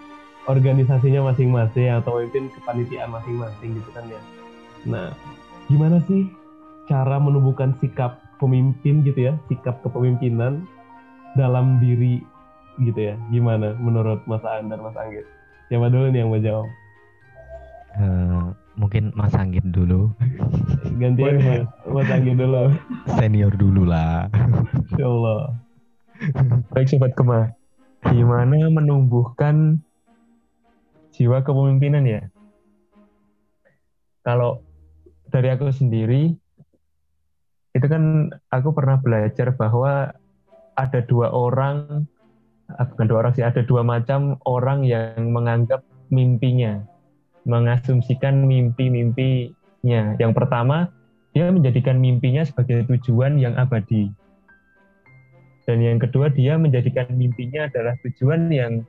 organisasinya 0.50 1.30
masing-masing 1.30 2.02
atau 2.02 2.18
memimpin 2.18 2.50
kepanitiaan 2.58 3.10
masing-masing 3.14 3.78
gitu 3.78 3.90
kan 3.94 4.04
ya. 4.10 4.20
Nah, 4.82 5.08
gimana 5.70 6.02
sih 6.10 6.26
cara 6.90 7.22
menumbuhkan 7.22 7.78
sikap 7.78 8.21
pemimpin 8.42 9.06
gitu 9.06 9.30
ya, 9.30 9.38
sikap 9.46 9.78
kepemimpinan 9.86 10.66
dalam 11.38 11.78
diri 11.78 12.26
gitu 12.82 12.98
ya? 12.98 13.14
Gimana 13.30 13.78
menurut 13.78 14.26
Mas 14.26 14.42
Aan 14.42 14.66
dan 14.66 14.82
Mas 14.82 14.98
Anggit? 14.98 15.22
Siapa 15.70 15.86
dulu 15.86 16.10
nih 16.10 16.20
yang 16.26 16.30
mau 16.34 16.42
jawab? 16.42 16.66
Uh, 17.94 18.50
mungkin 18.74 19.14
Mas 19.14 19.32
Anggit 19.38 19.62
dulu. 19.70 20.10
Gantian 20.98 21.38
Mas, 21.38 21.64
Mas 21.86 22.10
Anggit 22.10 22.34
dulu. 22.34 22.74
Senior 23.14 23.54
dulu 23.54 23.86
lah. 23.86 24.26
Insya 24.90 25.06
Allah. 25.06 25.40
Baik 26.74 26.86
Sobat 26.90 27.14
Kema, 27.14 27.54
gimana 28.10 28.70
menumbuhkan 28.70 29.82
jiwa 31.14 31.42
kepemimpinan 31.42 32.06
ya. 32.06 32.22
Kalau 34.22 34.62
dari 35.34 35.50
aku 35.50 35.72
sendiri, 35.74 36.38
itu 37.72 37.86
kan 37.88 38.28
aku 38.52 38.76
pernah 38.76 39.00
belajar 39.00 39.56
bahwa 39.56 40.12
ada 40.76 41.00
dua 41.04 41.32
orang, 41.32 42.04
ah, 42.76 42.84
bukan 42.84 43.06
dua 43.08 43.18
orang 43.24 43.32
sih, 43.36 43.44
ada 43.44 43.64
dua 43.64 43.80
macam 43.80 44.36
orang 44.44 44.84
yang 44.84 45.32
menganggap 45.32 45.80
mimpinya, 46.12 46.84
mengasumsikan 47.48 48.44
mimpi-mimpinya. 48.44 50.16
Yang 50.20 50.32
pertama, 50.36 50.92
dia 51.32 51.48
menjadikan 51.48 51.96
mimpinya 51.96 52.44
sebagai 52.44 52.84
tujuan 52.92 53.40
yang 53.40 53.56
abadi. 53.56 54.12
Dan 55.64 55.80
yang 55.80 55.96
kedua, 55.96 56.28
dia 56.28 56.60
menjadikan 56.60 57.08
mimpinya 57.16 57.70
adalah 57.72 57.96
tujuan 58.04 58.52
yang 58.52 58.84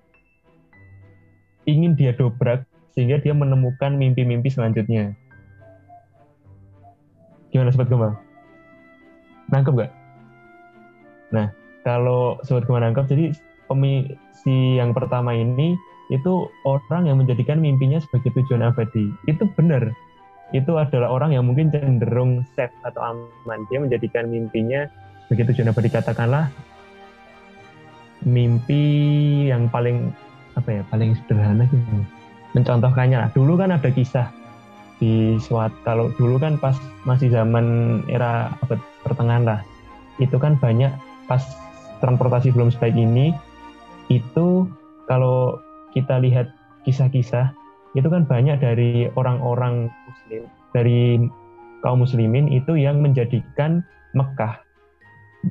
ingin 1.64 1.96
dia 1.96 2.12
dobrak 2.12 2.68
sehingga 2.92 3.24
dia 3.24 3.32
menemukan 3.32 3.96
mimpi-mimpi 3.96 4.52
selanjutnya. 4.52 5.16
Gimana 7.54 7.72
Sobat 7.72 7.88
Gema? 7.88 8.33
Nangkep 9.52 9.74
gak? 9.76 9.92
Nah, 11.34 11.48
kalau 11.84 12.40
Sobat 12.46 12.70
Gema 12.70 12.80
nangkep, 12.80 13.10
jadi 13.10 13.26
pemi 13.68 14.08
si 14.32 14.78
yang 14.80 14.94
pertama 14.94 15.34
ini 15.34 15.76
itu 16.12 16.48
orang 16.64 17.10
yang 17.10 17.18
menjadikan 17.20 17.60
mimpinya 17.60 17.98
sebagai 18.00 18.32
tujuan 18.38 18.64
abadi. 18.64 19.10
Itu 19.26 19.50
benar. 19.58 19.92
Itu 20.54 20.78
adalah 20.78 21.10
orang 21.10 21.34
yang 21.34 21.50
mungkin 21.50 21.74
cenderung 21.74 22.46
safe 22.54 22.74
atau 22.86 23.02
aman. 23.02 23.60
Dia 23.74 23.82
menjadikan 23.82 24.30
mimpinya 24.30 24.86
sebagai 25.26 25.52
tujuan 25.52 25.74
abadi. 25.74 25.90
Katakanlah 25.90 26.54
mimpi 28.24 28.84
yang 29.52 29.68
paling 29.68 30.14
apa 30.54 30.70
ya 30.70 30.82
paling 30.88 31.18
sederhana 31.18 31.66
gitu 31.68 32.06
mencontohkannya 32.54 33.18
lah 33.20 33.30
dulu 33.34 33.58
kan 33.58 33.74
ada 33.74 33.90
kisah 33.90 34.30
di 35.04 35.36
suat. 35.44 35.76
Kalau 35.84 36.16
dulu 36.16 36.40
kan 36.40 36.56
pas 36.56 36.80
masih 37.04 37.28
zaman 37.28 38.00
era 38.08 38.56
abad 38.64 38.80
pertengahan 39.04 39.44
lah. 39.44 39.60
Itu 40.24 40.40
kan 40.40 40.56
banyak 40.56 40.96
pas 41.28 41.44
transportasi 42.00 42.56
belum 42.56 42.72
sebaik 42.72 42.96
ini 42.96 43.36
itu 44.08 44.68
kalau 45.12 45.60
kita 45.92 46.24
lihat 46.24 46.48
kisah-kisah 46.88 47.52
itu 47.96 48.08
kan 48.08 48.24
banyak 48.24 48.60
dari 48.60 49.12
orang-orang 49.20 49.92
muslim 50.08 50.44
dari 50.72 51.20
kaum 51.84 52.04
muslimin 52.04 52.48
itu 52.52 52.80
yang 52.80 53.04
menjadikan 53.04 53.84
Mekah 54.16 54.64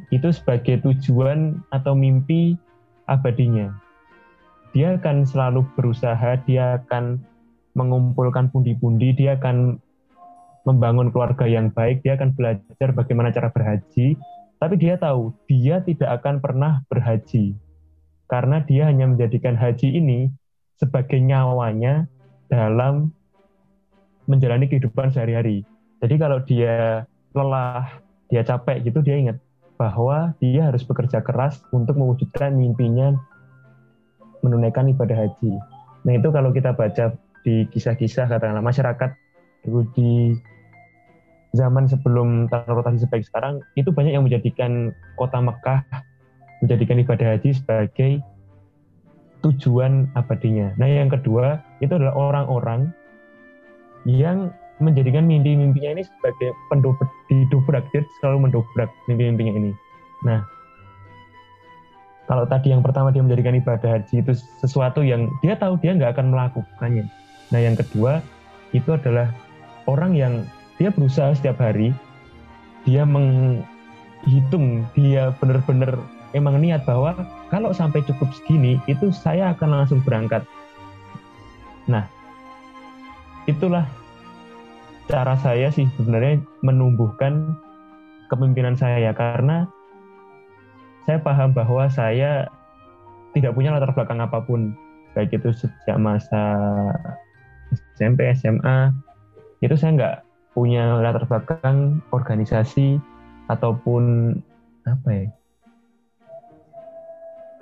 itu 0.09 0.33
sebagai 0.33 0.81
tujuan 0.81 1.61
atau 1.69 1.93
mimpi 1.93 2.57
abadinya. 3.05 3.77
Dia 4.73 4.97
akan 4.97 5.29
selalu 5.29 5.69
berusaha, 5.77 6.41
dia 6.49 6.81
akan 6.81 7.21
mengumpulkan 7.73 8.53
pundi-pundi, 8.53 9.17
dia 9.17 9.41
akan 9.41 9.81
membangun 10.63 11.11
keluarga 11.11 11.49
yang 11.49 11.73
baik, 11.75 12.05
dia 12.07 12.15
akan 12.15 12.37
belajar 12.37 12.89
bagaimana 12.95 13.35
cara 13.35 13.51
berhaji, 13.51 14.15
tapi 14.63 14.75
dia 14.79 14.95
tahu 14.95 15.35
dia 15.51 15.83
tidak 15.83 16.23
akan 16.23 16.39
pernah 16.39 16.87
berhaji 16.87 17.59
karena 18.31 18.63
dia 18.65 18.89
hanya 18.89 19.11
menjadikan 19.11 19.59
haji 19.59 19.99
ini 19.99 20.33
sebagai 20.81 21.21
nyawanya 21.21 22.09
dalam 22.47 23.13
menjalani 24.25 24.71
kehidupan 24.71 25.13
sehari-hari. 25.13 25.67
Jadi 26.01 26.15
kalau 26.17 26.41
dia 26.47 27.05
lelah, 27.37 28.01
dia 28.33 28.41
capek 28.41 28.87
gitu, 28.89 29.05
dia 29.05 29.21
ingat 29.21 29.37
bahwa 29.77 30.33
dia 30.39 30.71
harus 30.71 30.87
bekerja 30.87 31.21
keras 31.21 31.61
untuk 31.75 31.99
mewujudkan 31.99 32.55
mimpinya 32.55 33.19
menunaikan 34.41 34.89
ibadah 34.89 35.27
haji. 35.27 35.59
Nah 36.07 36.13
itu 36.17 36.29
kalau 36.33 36.55
kita 36.55 36.73
baca 36.73 37.19
di 37.43 37.67
kisah-kisah 37.71 38.31
katakanlah 38.31 38.63
masyarakat 38.63 39.11
dulu 39.67 39.87
di 39.95 40.35
zaman 41.53 41.85
sebelum 41.85 42.49
transportasi 42.49 43.05
sebaik 43.05 43.25
sekarang 43.29 43.61
itu 43.77 43.93
banyak 43.93 44.17
yang 44.17 44.25
menjadikan 44.25 44.97
kota 45.21 45.39
Mekah 45.39 45.85
menjadikan 46.65 46.97
ibadah 47.03 47.37
haji 47.37 47.51
sebagai 47.53 48.13
tujuan 49.43 50.07
abadinya. 50.15 50.71
Nah 50.79 50.87
yang 50.87 51.11
kedua 51.11 51.59
itu 51.83 51.93
adalah 51.93 52.15
orang-orang 52.15 52.95
yang 54.07 54.55
menjadikan 54.79 55.27
mimpi-mimpinya 55.27 55.99
ini 55.99 56.03
sebagai 56.03 56.55
pendobrak, 56.71 57.11
didobrak, 57.31 57.87
dia 57.91 58.03
selalu 58.23 58.49
mendobrak 58.49 58.91
mimpi-mimpinya 59.11 59.55
ini. 59.59 59.71
Nah 60.23 60.47
kalau 62.31 62.47
tadi 62.47 62.71
yang 62.71 62.81
pertama 62.81 63.11
dia 63.11 63.21
menjadikan 63.21 63.59
ibadah 63.59 63.99
haji 63.99 64.23
itu 64.23 64.33
sesuatu 64.63 65.03
yang 65.03 65.29
dia 65.43 65.59
tahu 65.59 65.77
dia 65.83 65.93
nggak 65.99 66.17
akan 66.17 66.31
melakukannya. 66.31 67.05
Nah 67.53 67.61
yang 67.61 67.77
kedua 67.77 68.25
itu 68.73 68.89
adalah 68.97 69.29
orang 69.85 70.17
yang 70.17 70.35
dia 70.81 70.89
berusaha 70.89 71.37
setiap 71.37 71.61
hari, 71.61 71.93
dia 72.89 73.05
menghitung, 73.05 74.89
dia 74.97 75.31
benar-benar 75.39 76.01
emang 76.33 76.59
niat 76.59 76.83
bahwa 76.89 77.13
kalau 77.53 77.71
sampai 77.77 78.01
cukup 78.09 78.33
segini 78.33 78.81
itu 78.89 79.13
saya 79.13 79.53
akan 79.53 79.85
langsung 79.85 80.01
berangkat. 80.01 80.43
Nah 81.87 82.09
itulah 83.45 83.85
cara 85.13 85.37
saya 85.37 85.69
sih 85.69 85.85
sebenarnya 86.01 86.41
menumbuhkan 86.65 87.53
kepemimpinan 88.33 88.73
saya 88.79 89.13
karena 89.13 89.69
saya 91.05 91.19
paham 91.21 91.53
bahwa 91.53 91.91
saya 91.91 92.49
tidak 93.37 93.53
punya 93.53 93.75
latar 93.75 93.93
belakang 93.93 94.23
apa 94.23 94.39
pun, 94.41 94.73
baik 95.13 95.35
itu 95.35 95.51
sejak 95.53 95.99
masa 95.99 96.41
SMP, 97.97 98.29
SMA, 98.37 98.93
itu 99.65 99.75
saya 99.79 99.91
nggak 99.97 100.17
punya 100.53 101.01
latar 101.01 101.25
belakang 101.25 102.05
organisasi 102.13 103.01
ataupun 103.49 104.37
apa 104.85 105.09
ya, 105.09 105.27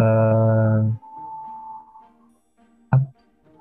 uh, 0.00 0.78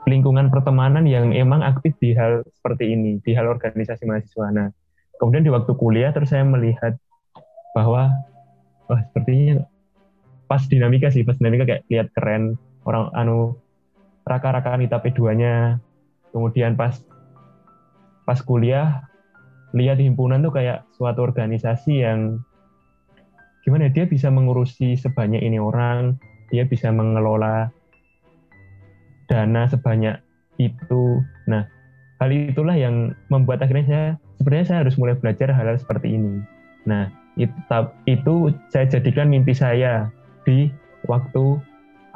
lingkungan 0.10 0.50
pertemanan 0.50 1.06
yang 1.06 1.30
emang 1.36 1.62
aktif 1.62 1.94
di 2.02 2.18
hal 2.18 2.42
seperti 2.50 2.98
ini, 2.98 3.22
di 3.22 3.32
hal 3.38 3.46
organisasi 3.46 4.10
mahasiswa. 4.10 4.50
Nah, 4.50 4.68
kemudian 5.22 5.46
di 5.46 5.54
waktu 5.54 5.72
kuliah 5.78 6.10
terus 6.10 6.34
saya 6.34 6.42
melihat 6.42 6.98
bahwa 7.78 8.10
wah 8.90 9.02
sepertinya 9.06 9.70
pas 10.50 10.66
dinamika 10.66 11.14
sih 11.14 11.22
pas 11.22 11.38
dinamika 11.38 11.70
kayak 11.70 11.84
lihat 11.94 12.08
keren 12.18 12.58
orang 12.90 13.14
anu 13.14 13.54
raka-rakaan 14.26 14.82
kita 14.82 14.98
P2-nya 14.98 15.78
kemudian 16.32 16.78
pas 16.78 16.98
pas 18.24 18.40
kuliah 18.46 19.06
lihat 19.74 20.02
himpunan 20.02 20.42
tuh 20.42 20.54
kayak 20.54 20.86
suatu 20.98 21.22
organisasi 21.22 22.02
yang 22.02 22.42
gimana 23.62 23.90
ya, 23.90 24.02
dia 24.02 24.06
bisa 24.10 24.34
mengurusi 24.34 24.98
sebanyak 24.98 25.42
ini 25.42 25.62
orang 25.62 26.18
dia 26.50 26.66
bisa 26.66 26.90
mengelola 26.90 27.70
dana 29.30 29.70
sebanyak 29.70 30.18
itu 30.58 31.22
nah 31.46 31.70
hal 32.18 32.30
itulah 32.34 32.74
yang 32.74 33.14
membuat 33.30 33.62
akhirnya 33.62 33.86
saya 33.86 34.08
sebenarnya 34.42 34.66
saya 34.66 34.80
harus 34.86 34.96
mulai 34.98 35.16
belajar 35.18 35.54
hal-hal 35.54 35.78
seperti 35.78 36.18
ini 36.18 36.42
nah 36.90 37.14
itu, 37.38 37.56
itu 38.10 38.34
saya 38.74 38.86
jadikan 38.90 39.32
mimpi 39.32 39.54
saya 39.56 40.12
di 40.44 40.68
waktu 41.08 41.62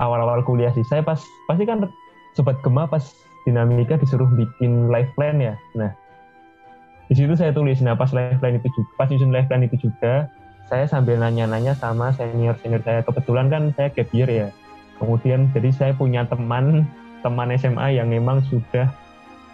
awal-awal 0.02 0.42
kuliah 0.44 0.74
sih. 0.76 0.84
Saya 0.92 1.06
pas 1.06 1.22
pasti 1.48 1.64
kan 1.64 1.88
sobat 2.36 2.60
Gema 2.66 2.90
pas 2.90 3.04
dinamika 3.44 4.00
disuruh 4.00 4.28
bikin 4.34 4.88
life 4.90 5.10
plan 5.16 5.40
ya. 5.40 5.56
Nah, 5.76 5.92
di 7.08 7.14
situ 7.16 7.36
saya 7.36 7.52
tulis 7.52 7.80
nah 7.84 7.96
pas 7.96 8.10
life 8.16 8.40
plan 8.40 8.56
itu 8.58 8.68
juga, 8.72 8.90
pas 8.96 9.08
nyusun 9.12 9.32
life 9.32 9.48
plan 9.52 9.64
itu 9.64 9.78
juga 9.78 10.28
saya 10.72 10.88
sambil 10.88 11.20
nanya-nanya 11.20 11.76
sama 11.78 12.16
senior-senior 12.16 12.82
saya. 12.82 13.04
Kebetulan 13.04 13.52
kan 13.52 13.76
saya 13.76 13.92
gap 13.92 14.10
ya. 14.12 14.50
Kemudian 14.98 15.52
jadi 15.52 15.70
saya 15.76 15.92
punya 15.94 16.24
teman 16.26 16.88
teman 17.24 17.52
SMA 17.56 18.00
yang 18.00 18.12
memang 18.12 18.44
sudah 18.48 18.88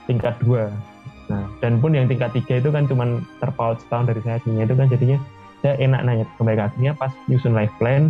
tingkat 0.09 0.37
dua. 0.41 0.73
Nah, 1.29 1.45
dan 1.61 1.77
pun 1.77 1.93
yang 1.93 2.09
tingkat 2.09 2.33
tiga 2.33 2.57
itu 2.57 2.73
kan 2.73 2.89
cuma 2.89 3.21
terpaut 3.37 3.77
setahun 3.77 4.09
dari 4.09 4.21
saya 4.25 4.41
itu 4.41 4.73
kan 4.73 4.89
jadinya 4.89 5.17
saya 5.61 5.75
enak 5.77 6.01
nanya 6.07 6.25
ke 6.25 6.41
mereka 6.41 6.71
akhirnya 6.71 6.91
pas 6.95 7.13
nyusun 7.29 7.53
life 7.53 7.71
plan 7.77 8.09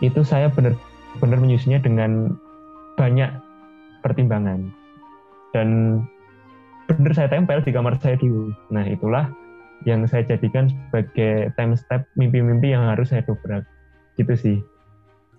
itu 0.00 0.20
saya 0.26 0.50
benar-benar 0.50 1.38
menyusunnya 1.38 1.80
dengan 1.80 2.34
banyak 2.96 3.30
pertimbangan 4.00 4.72
dan 5.56 6.04
benar 6.84 7.16
saya 7.16 7.32
tempel 7.32 7.64
di 7.64 7.72
kamar 7.72 7.96
saya 8.04 8.20
dulu. 8.20 8.52
Nah 8.68 8.84
itulah 8.84 9.32
yang 9.88 10.04
saya 10.04 10.28
jadikan 10.28 10.68
sebagai 10.68 11.48
time 11.56 11.72
step 11.80 12.04
mimpi-mimpi 12.20 12.76
yang 12.76 12.84
harus 12.84 13.08
saya 13.08 13.24
dobrak. 13.24 13.64
Gitu 14.20 14.36
sih. 14.36 14.58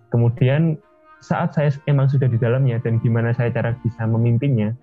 Kemudian 0.09 0.81
saat 1.21 1.53
saya 1.53 1.69
emang 1.85 2.09
sudah 2.09 2.25
di 2.25 2.41
dalamnya 2.41 2.81
dan 2.81 2.97
gimana 2.97 3.29
saya 3.37 3.53
cara 3.53 3.77
bisa 3.85 4.09
memimpinnya, 4.09 4.73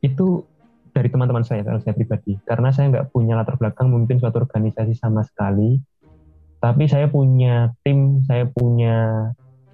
itu 0.00 0.44
dari 0.90 1.08
teman-teman 1.08 1.46
saya 1.46 1.62
kalau 1.62 1.78
saya 1.80 1.94
pribadi 1.94 2.40
karena 2.48 2.74
saya 2.74 2.90
nggak 2.90 3.08
punya 3.14 3.38
latar 3.38 3.54
belakang 3.60 3.92
memimpin 3.92 4.18
suatu 4.18 4.42
organisasi 4.42 4.96
sama 4.98 5.22
sekali 5.22 5.78
tapi 6.58 6.84
saya 6.90 7.06
punya 7.06 7.72
tim 7.86 8.20
saya 8.26 8.48
punya 8.50 9.30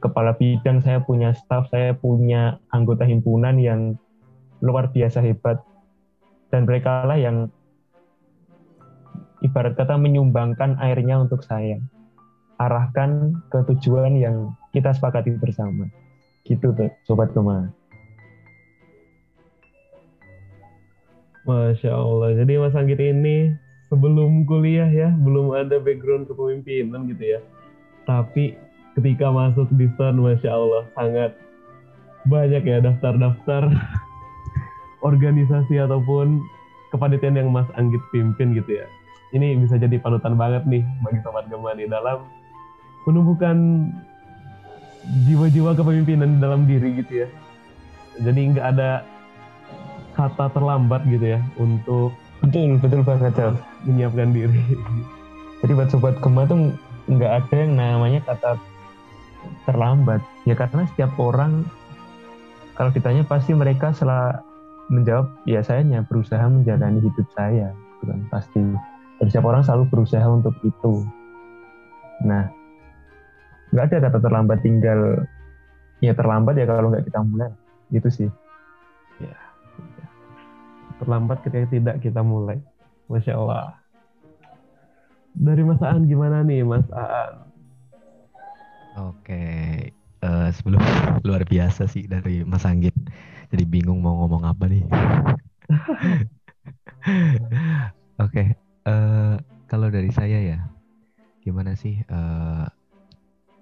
kepala 0.07 0.38
bidang 0.38 0.81
saya 0.81 1.03
punya 1.03 1.35
staff 1.35 1.66
saya 1.69 1.92
punya 1.99 2.62
anggota 2.71 3.03
himpunan 3.03 3.59
yang 3.59 3.99
luar 4.62 4.88
biasa 4.95 5.21
hebat 5.21 5.61
dan 6.55 6.64
mereka 6.64 7.05
lah 7.05 7.19
yang 7.19 7.51
ibarat 9.42 9.75
kata 9.75 9.99
menyumbangkan 9.99 10.79
airnya 10.81 11.21
untuk 11.21 11.42
saya 11.42 11.83
arahkan 12.57 13.37
ke 13.53 13.59
tujuan 13.75 14.16
yang 14.16 14.57
kita 14.73 14.95
sepakati 14.95 15.37
bersama 15.37 15.90
gitu 16.49 16.73
tuh 16.73 16.88
sobat 17.05 17.35
ke 17.35 17.40
mana 17.42 17.69
Masya 21.47 21.95
Allah. 21.95 22.35
Jadi 22.35 22.59
Mas 22.59 22.75
Anggit 22.75 22.99
ini 22.99 23.55
sebelum 23.87 24.42
kuliah 24.51 24.90
ya, 24.90 25.14
belum 25.14 25.55
ada 25.55 25.79
background 25.79 26.27
kepemimpinan 26.27 27.07
gitu 27.07 27.38
ya. 27.38 27.40
Tapi 28.03 28.59
ketika 28.96 29.28
masuk 29.28 29.68
di 29.76 29.87
STAN, 29.94 30.16
Masya 30.18 30.50
Allah, 30.50 30.82
sangat 30.96 31.30
banyak 32.26 32.64
ya 32.64 32.78
daftar-daftar 32.82 33.70
organisasi 35.09 35.78
ataupun 35.78 36.40
kepanitiaan 36.90 37.37
yang 37.38 37.52
Mas 37.52 37.68
Anggit 37.76 38.00
pimpin 38.11 38.56
gitu 38.56 38.80
ya. 38.82 38.87
Ini 39.37 39.61
bisa 39.61 39.76
jadi 39.76 40.00
panutan 40.00 40.35
banget 40.40 40.64
nih 40.64 40.82
bagi 41.04 41.20
sobat 41.20 41.46
nih 41.50 41.87
dalam 41.90 42.24
menumbuhkan 43.04 43.90
jiwa-jiwa 45.28 45.76
kepemimpinan 45.76 46.40
dalam 46.42 46.64
diri 46.66 46.98
gitu 46.98 47.26
ya. 47.26 47.28
Jadi 48.24 48.56
nggak 48.56 48.66
ada 48.74 49.04
kata 50.16 50.48
terlambat 50.56 51.04
gitu 51.06 51.37
ya 51.37 51.40
untuk 51.61 52.16
Betul, 52.44 52.76
betul 52.78 53.00
banget, 53.00 53.32
Jal. 53.32 53.56
menyiapkan 53.88 54.30
diri. 54.30 54.61
Jadi 55.64 55.72
buat 55.72 55.88
sobat 55.88 56.14
Gema 56.20 56.44
tuh 56.44 56.76
nggak 57.09 57.32
ada 57.42 57.54
yang 57.56 57.72
namanya 57.74 58.20
kata 58.28 58.61
terlambat. 59.64 60.20
Ya 60.44 60.54
karena 60.59 60.87
setiap 60.90 61.14
orang 61.18 61.66
kalau 62.76 62.92
ditanya 62.92 63.24
pasti 63.24 63.56
mereka 63.56 63.90
setelah 63.96 64.44
menjawab 64.92 65.32
ya 65.48 65.64
saya 65.64 65.82
hanya 65.82 66.04
berusaha 66.06 66.44
menjalani 66.46 67.02
hidup 67.02 67.26
saya, 67.35 67.72
bukan 68.02 68.20
pasti. 68.30 68.61
Dan 69.16 69.26
setiap 69.32 69.48
orang 69.48 69.64
selalu 69.64 69.88
berusaha 69.88 70.26
untuk 70.28 70.52
itu. 70.61 71.02
Nah, 72.22 72.52
nggak 73.72 73.92
ada 73.92 74.12
kata 74.12 74.18
terlambat 74.20 74.61
tinggal 74.61 75.24
ya 76.04 76.12
terlambat 76.12 76.61
ya 76.61 76.68
kalau 76.68 76.92
nggak 76.92 77.09
kita 77.09 77.20
mulai. 77.24 77.50
Gitu 77.88 78.09
sih. 78.12 78.30
Terlambat 80.96 81.44
ketika 81.44 81.68
tidak 81.68 81.96
kita 82.00 82.20
mulai. 82.24 82.56
Masya 83.06 83.37
Allah. 83.37 83.76
Dari 85.37 85.62
Mas 85.62 85.80
Aan 85.85 86.09
gimana 86.09 86.40
nih 86.40 86.64
Mas 86.64 86.88
Aan? 86.88 87.45
Oke, 88.96 89.44
eh, 90.24 90.48
sebelum 90.56 90.80
luar 91.28 91.44
biasa 91.44 91.85
sih 91.85 92.09
dari 92.09 92.40
Mas 92.48 92.64
Anggit. 92.64 92.96
Jadi 93.52 93.64
bingung 93.68 94.00
mau 94.00 94.24
ngomong 94.24 94.48
apa 94.48 94.64
nih. 94.72 94.80
Oke, 98.24 98.56
eh, 98.88 99.35
kalau 99.68 99.88
dari 99.92 100.09
saya 100.09 100.40
ya, 100.40 100.64
gimana 101.44 101.76
sih 101.76 102.00
eh, 102.00 102.66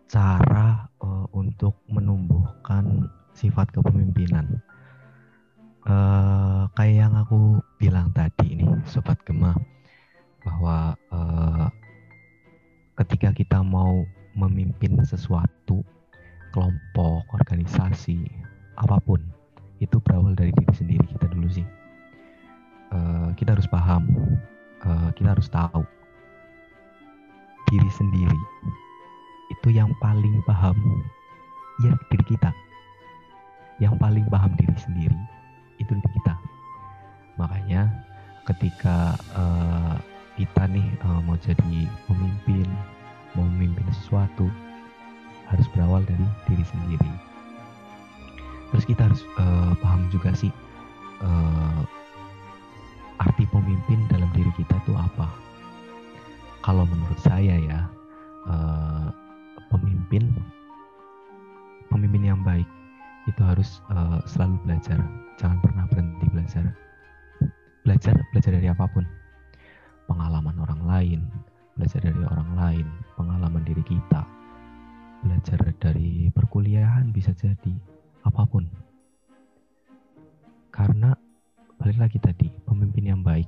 cara 0.06 0.86
eh, 1.02 1.26
untuk 1.34 1.74
menumbuhkan 1.90 3.10
sifat 3.34 3.74
kepemimpinan? 3.74 4.46
Eh, 5.84 6.62
kayak 6.78 6.94
yang 6.94 7.14
aku 7.18 7.58
bilang 7.82 8.14
tadi 8.14 8.62
nih, 8.62 8.70
sobat 8.86 9.18
Gema, 9.26 9.50
bahwa 10.46 10.94
eh, 11.10 11.66
ketika 13.02 13.34
kita 13.34 13.58
mau 13.66 14.06
memimpin 14.34 14.98
sesuatu, 15.06 15.82
kelompok, 16.50 17.26
organisasi, 17.34 18.26
apa 18.78 18.98
pun, 19.02 19.22
itu 19.78 19.98
berawal 20.02 20.34
dari 20.34 20.50
diri 20.54 20.74
sendiri 20.74 21.04
kita 21.14 21.26
dulu 21.30 21.48
sih. 21.50 21.66
Eh, 22.94 23.28
kita 23.38 23.58
harus 23.58 23.66
paham, 23.66 24.06
eh, 24.86 25.08
kita 25.18 25.34
harus 25.34 25.50
tahu 25.50 25.82
diri 27.72 27.90
sendiri 27.96 28.40
itu 29.50 29.68
yang 29.74 29.90
paling 29.98 30.44
paham 30.44 30.76
ya 31.82 31.92
diri 32.12 32.24
kita. 32.28 32.50
Yang 33.82 33.94
paling 33.98 34.26
paham 34.30 34.52
diri 34.54 34.76
sendiri 34.78 35.18
itu 35.82 35.90
diri 35.90 36.10
kita. 36.22 36.34
Makanya 37.40 37.90
ketika 38.46 39.18
eh, 39.34 39.96
kita 40.38 40.70
nih 40.70 40.86
eh, 40.86 41.20
mau 41.26 41.36
jadi 41.40 41.88
pemimpin, 42.06 42.68
mau 43.34 43.46
memimpin 43.46 43.86
sesuatu 43.90 44.46
harus 45.50 45.66
berawal 45.76 46.02
dari 46.06 46.24
diri 46.50 46.64
sendiri. 46.64 47.10
Terus 48.72 48.84
kita 48.88 49.06
harus 49.06 49.22
eh, 49.22 49.72
paham 49.78 50.08
juga 50.10 50.34
sih 50.34 50.50
eh, 51.22 51.80
arti 53.22 53.44
pemimpin 53.50 54.02
dalam 54.10 54.30
diri 54.34 54.50
kita 54.58 54.74
itu 54.82 54.92
apa. 54.94 55.30
Kalau 56.64 56.88
menurut 56.88 57.20
saya 57.20 57.54
ya 57.60 57.80
eh, 58.50 59.08
pemimpin 59.70 60.32
pemimpin 61.92 62.34
yang 62.34 62.40
baik 62.42 62.66
itu 63.30 63.40
harus 63.40 63.80
eh, 63.92 64.18
selalu 64.28 64.56
belajar, 64.66 64.98
jangan 65.38 65.58
pernah 65.62 65.84
berhenti 65.88 66.26
belajar. 66.32 66.64
Belajar 67.84 68.16
belajar 68.32 68.52
dari 68.56 68.68
apa 68.72 68.88
pun, 68.88 69.04
pengalaman 70.08 70.56
orang 70.56 70.82
lain, 70.88 71.20
belajar 71.74 72.00
dari 72.06 72.22
orang 72.22 72.50
lain, 72.54 72.86
pengalaman 73.18 73.62
diri 73.66 73.82
kita, 73.82 74.22
belajar 75.26 75.58
dari 75.82 76.30
perkuliahan 76.30 77.10
bisa 77.10 77.34
jadi 77.34 77.74
apa 78.22 78.46
pun. 78.46 78.64
Karena 80.70 81.14
balik 81.78 81.98
lagi 81.98 82.18
tadi, 82.22 82.48
pemimpin 82.66 83.14
yang 83.14 83.22
baik 83.22 83.46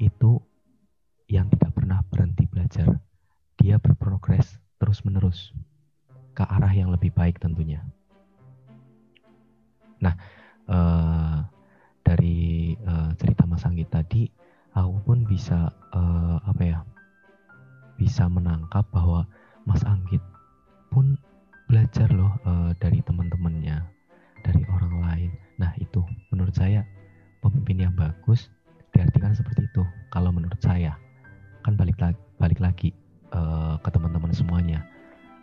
itu 0.00 0.40
yang 1.28 1.48
tidak 1.52 1.76
pernah 1.76 2.00
berhenti 2.08 2.48
belajar. 2.48 2.88
Dia 3.60 3.76
berprogres 3.76 4.56
terus-menerus 4.80 5.52
ke 6.32 6.46
arah 6.46 6.72
yang 6.72 6.88
lebih 6.94 7.12
baik 7.12 7.42
tentunya. 7.42 7.82
Nah, 9.98 10.14
eh, 10.70 11.38
dari 12.06 12.72
eh, 12.78 13.10
cerita 13.18 13.44
Mas 13.44 13.66
Anggit 13.66 13.90
tadi, 13.90 14.30
aku 14.72 15.02
pun 15.02 15.18
bisa 15.26 15.68
eh, 15.92 16.38
apa 16.46 16.62
ya? 16.62 16.80
Bisa 17.98 18.30
menangkap 18.30 18.86
bahwa 18.94 19.26
Mas 19.66 19.82
Anggit 19.84 20.22
pun 20.88 21.18
belajar 21.68 22.08
loh 22.08 22.32
eh, 22.46 22.72
dari 22.80 23.04
teman-temannya, 23.04 23.84
dari 24.46 24.62
orang 24.72 24.94
lain. 25.04 25.30
Nah, 25.60 25.74
itu 25.76 26.00
menurut 26.32 26.54
saya 26.56 26.86
pemimpin 27.44 27.84
yang 27.84 27.94
bagus 27.98 28.48
diartikan 28.94 29.36
seperti 29.36 29.68
itu. 29.68 29.84
Kalau 30.08 30.32
menurut 30.32 30.58
saya, 30.64 30.96
kan 31.66 31.76
balik 31.76 32.00
lagi, 32.00 32.18
balik 32.40 32.58
lagi 32.62 32.90
eh, 33.34 33.74
ke 33.82 33.88
teman-teman 33.92 34.32
semuanya. 34.32 34.80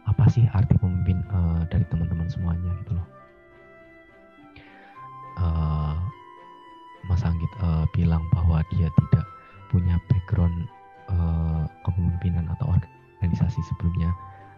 Apa 0.10 0.30
sih 0.32 0.48
arti 0.56 0.74
pemimpin 0.80 1.22
eh, 1.22 1.62
dari 1.70 1.86
teman-teman 1.92 2.26
semuanya 2.32 2.72
gitu 2.82 2.98
loh? 2.98 3.08
Eh, 5.36 5.96
Mas 7.06 7.22
Anggit 7.22 7.52
eh, 7.62 7.86
bilang 7.94 8.26
bahwa 8.34 8.66
dia 8.74 8.90
tidak 8.90 9.26
punya 9.70 10.00
background 10.10 10.66
eh, 11.10 11.64
kepemimpinan 11.86 12.46
atau 12.58 12.72
organisasi 12.72 13.60
sebelumnya. 13.70 14.12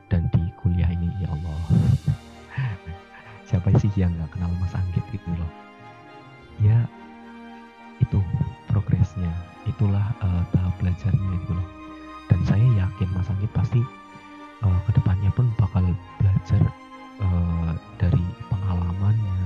Dan 0.07 0.31
di 0.31 0.39
kuliah 0.63 0.87
ini 0.87 1.11
ya 1.19 1.27
Allah. 1.31 1.59
Siapa 3.47 3.71
sih 3.79 3.91
yang 3.99 4.15
nggak 4.15 4.35
kenal 4.35 4.51
Mas 4.59 4.75
Anggit 4.75 5.03
gitu 5.11 5.27
loh? 5.35 5.51
Ya 6.63 6.87
itu 7.99 8.19
progresnya. 8.71 9.31
Itulah 9.67 10.15
eh, 10.23 10.43
tahap 10.55 10.73
belajarnya 10.79 11.29
gitu 11.43 11.53
loh. 11.55 11.67
Dan 12.27 12.39
saya 12.47 12.67
yakin 12.87 13.09
Mas 13.11 13.27
Anggit 13.31 13.51
pasti 13.51 13.81
eh, 14.63 14.79
ke 14.87 14.91
depannya 14.95 15.31
pun 15.35 15.51
bakal 15.59 15.83
belajar 16.19 16.61
eh, 17.19 17.71
dari 17.99 18.23
pengalamannya 18.47 19.36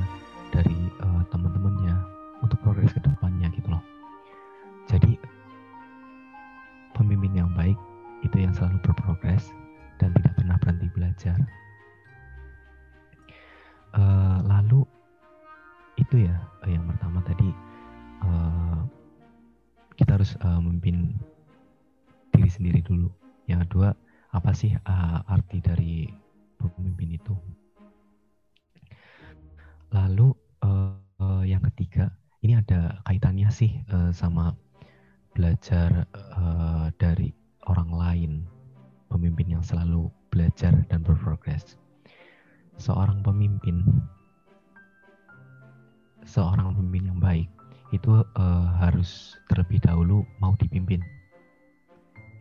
sama 34.22 34.54
belajar 35.34 36.06
eh, 36.14 36.88
dari 37.02 37.34
orang 37.66 37.90
lain, 37.90 38.32
pemimpin 39.10 39.58
yang 39.58 39.66
selalu 39.66 40.14
belajar 40.30 40.78
dan 40.94 41.02
berprogres 41.02 41.82
seorang 42.78 43.22
pemimpin, 43.22 43.82
seorang 46.26 46.74
pemimpin 46.78 47.14
yang 47.14 47.20
baik 47.22 47.50
itu 47.90 48.22
eh, 48.22 48.68
harus 48.78 49.38
terlebih 49.50 49.82
dahulu 49.82 50.22
mau 50.38 50.54
dipimpin. 50.62 51.02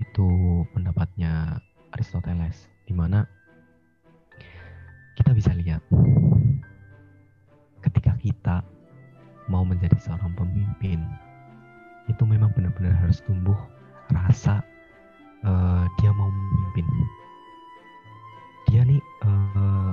Itu 0.01 0.29
pendapatnya 0.77 1.61
Aristoteles, 1.97 2.69
di 2.89 2.97
mana 2.97 3.25
kita 5.17 5.37
bisa 5.37 5.53
lihat 5.53 5.85
ketika 7.85 8.17
kita 8.17 8.57
mau 9.51 9.67
menjadi 9.67 9.99
seorang 10.01 10.33
pemimpin, 10.39 11.05
itu 12.11 12.23
memang 12.27 12.51
benar-benar 12.59 12.93
harus 12.99 13.23
tumbuh 13.23 13.57
rasa 14.11 14.59
eh, 15.47 15.85
dia 16.03 16.11
mau 16.11 16.29
memimpin. 16.29 16.87
Dia 18.67 18.83
nih 18.83 19.01
eh, 19.01 19.93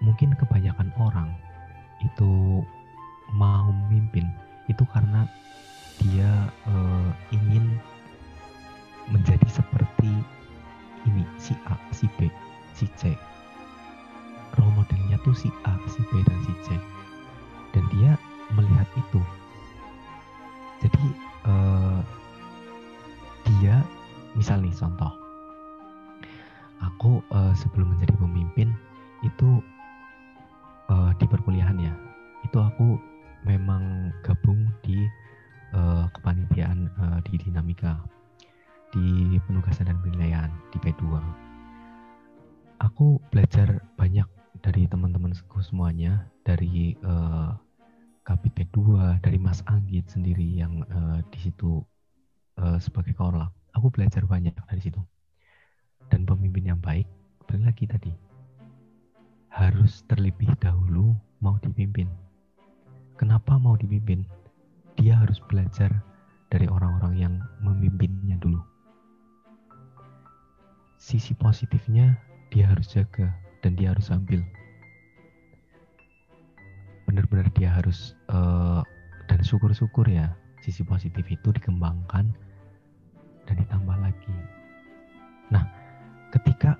mungkin 0.00 0.32
kebanyakan 0.38 0.94
orang 0.96 1.34
itu 2.00 2.62
mau 3.34 3.68
itu 4.70 4.86
karena 4.94 5.26
dia 6.00 6.30
uh, 6.70 7.10
ingin 7.34 7.76
menjadi 9.10 9.44
seperti 9.50 10.08
ini 11.04 11.26
si 11.42 11.58
A, 11.66 11.74
si 11.90 12.06
B, 12.14 12.30
si 12.78 12.86
C. 12.94 13.12
Role 14.54 14.72
modelnya 14.78 15.18
tuh 15.26 15.34
si 15.34 15.50
A, 15.66 15.74
si 15.90 16.00
B 16.08 16.22
dan 16.22 16.38
si 16.46 16.54
C. 16.62 16.68
Dan 17.74 17.84
dia 17.90 18.14
melihat 18.54 18.86
itu. 18.94 19.20
Jadi 20.80 21.06
uh, 21.46 22.00
dia 23.44 23.84
misal 24.34 24.64
nih 24.64 24.74
contoh. 24.74 25.12
Aku 26.80 27.20
uh, 27.28 27.52
sebelum 27.52 27.92
menjadi 27.92 28.16
pemimpin 28.16 28.72
itu 29.20 29.60
uh, 30.88 31.12
di 31.20 31.24
perkuliahan 31.28 31.76
ya. 31.76 31.92
Itu 32.44 32.60
aku 32.60 32.96
memang 33.44 34.12
gabung 34.24 34.68
di 34.80 35.04
uh, 35.76 36.08
kepanitiaan 36.16 36.88
uh, 36.96 37.18
di 37.28 37.36
dinamika 37.36 38.00
di 38.90 39.38
penugasan 39.46 39.86
dan 39.86 40.02
penilaian 40.02 40.50
di 40.74 40.82
P2 40.82 41.22
aku 42.80 43.20
belajar 43.28 43.84
banyak 43.94 44.26
dari 44.64 44.88
teman-teman 44.88 45.36
semuanya 45.60 46.26
dari 46.42 46.96
uh, 47.04 47.52
Kapit 48.20 48.52
P2 48.52 48.78
dari 49.24 49.40
Mas 49.40 49.64
Anggit 49.64 50.12
sendiri 50.12 50.44
yang 50.44 50.84
uh, 50.92 51.24
di 51.32 51.38
situ 51.40 51.80
uh, 52.60 52.76
sebagai 52.76 53.16
korlap 53.16 53.50
aku 53.74 53.88
belajar 53.90 54.26
banyak 54.28 54.52
dari 54.52 54.82
situ. 54.82 55.00
Dan 56.10 56.26
pemimpin 56.26 56.74
yang 56.74 56.80
baik 56.82 57.06
balik 57.46 57.74
lagi 57.74 57.84
tadi 57.86 58.12
harus 59.50 60.06
terlebih 60.06 60.52
dahulu 60.62 61.16
mau 61.42 61.58
dipimpin. 61.58 62.06
Kenapa 63.18 63.58
mau 63.58 63.74
dipimpin? 63.74 64.22
Dia 64.94 65.18
harus 65.18 65.42
belajar 65.50 65.90
dari 66.52 66.70
orang-orang 66.70 67.14
yang 67.18 67.34
memimpinnya 67.64 68.38
dulu. 68.38 68.60
Sisi 71.00 71.32
positifnya 71.34 72.20
dia 72.52 72.68
harus 72.68 72.92
jaga 72.92 73.32
dan 73.64 73.74
dia 73.74 73.90
harus 73.96 74.12
ambil 74.12 74.44
benar-benar 77.10 77.50
dia 77.58 77.74
harus 77.74 78.14
uh, 78.30 78.86
dan 79.26 79.42
syukur-syukur 79.42 80.06
ya 80.06 80.30
sisi 80.62 80.86
positif 80.86 81.26
itu 81.26 81.50
dikembangkan 81.50 82.30
dan 83.50 83.54
ditambah 83.58 83.96
lagi 83.98 84.30
nah 85.50 85.66
ketika 86.30 86.78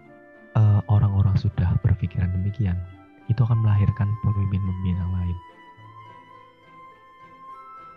uh, 0.54 0.80
orang-orang 0.90 1.36
sudah 1.38 1.76
berpikiran 1.82 2.30
demikian, 2.34 2.78
itu 3.30 3.40
akan 3.42 3.62
melahirkan 3.62 4.10
pemimpin-pemimpin 4.26 4.96
yang 4.98 5.12
lain. 5.14 5.36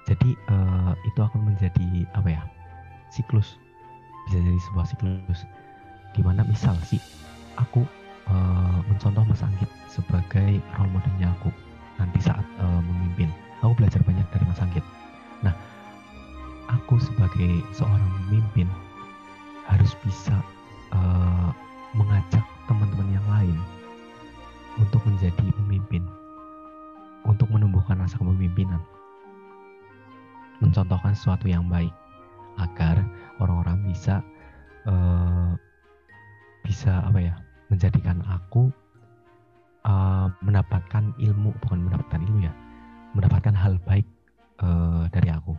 Jadi 0.04 0.36
uh, 0.52 0.94
itu 1.08 1.20
akan 1.24 1.48
menjadi 1.48 2.06
apa 2.14 2.30
ya? 2.30 2.44
Siklus 3.14 3.56
bisa 4.28 4.38
jadi 4.42 4.60
sebuah 4.70 4.86
siklus. 4.90 5.42
Di 6.14 6.22
mana 6.22 6.44
misal 6.46 6.76
sih 6.86 7.00
aku 7.56 7.88
uh, 8.30 8.80
mencontoh 8.86 9.24
Mas 9.26 9.42
Anggit 9.42 9.72
sebagai 9.88 10.60
role 10.76 10.92
modelnya 10.92 11.32
aku 11.40 11.50
nanti 11.98 12.20
saat 12.22 12.46
uh, 12.60 12.82
memimpin. 12.82 13.30
Aku 13.64 13.74
belajar 13.78 14.04
banyak 14.04 14.26
dari 14.34 14.44
Mas 14.44 14.60
Anggit. 14.60 14.86
Nah, 15.40 15.56
aku 16.68 17.00
sebagai 17.00 17.64
seorang 17.72 18.12
pemimpin 18.28 18.68
harus 19.68 19.96
bisa 20.04 20.36
uh, 20.92 21.50
mengajak 21.96 22.44
teman-teman 22.68 23.10
yang 23.16 23.28
lain 23.30 23.58
untuk 24.82 25.00
menjadi 25.06 25.48
pemimpin, 25.64 26.04
untuk 27.24 27.48
menumbuhkan 27.54 28.02
rasa 28.02 28.18
kepemimpinan, 28.20 28.82
mencontohkan 30.60 31.14
sesuatu 31.14 31.46
yang 31.48 31.70
baik 31.70 31.94
agar 32.60 33.02
orang-orang 33.42 33.82
bisa 33.86 34.22
uh, 34.86 35.58
bisa 36.64 37.04
apa 37.04 37.20
ya 37.20 37.36
menjadikan 37.68 38.22
aku 38.30 38.72
uh, 39.88 40.28
mendapatkan 40.44 41.16
ilmu 41.20 41.56
bukan 41.64 41.80
mendapatkan 41.88 42.20
ilmu 42.24 42.40
ya 42.48 42.54
mendapatkan 43.14 43.54
hal 43.54 43.78
baik 43.86 44.06
uh, 44.60 45.06
dari 45.14 45.30
aku. 45.30 45.54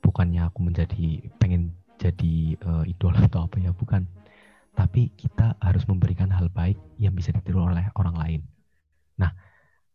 Bukannya 0.00 0.46
aku 0.46 0.62
menjadi 0.62 1.26
pengen 1.42 1.74
jadi 1.98 2.54
uh, 2.62 2.84
idola 2.86 3.24
atau 3.28 3.44
apa 3.44 3.58
ya 3.58 3.74
bukan. 3.74 4.06
Tapi 4.76 5.08
kita 5.16 5.56
harus 5.58 5.88
memberikan 5.88 6.28
hal 6.30 6.52
baik 6.52 6.76
yang 7.00 7.16
bisa 7.16 7.32
ditiru 7.34 7.66
oleh 7.66 7.90
orang 7.98 8.16
lain. 8.16 8.40
Nah 9.18 9.32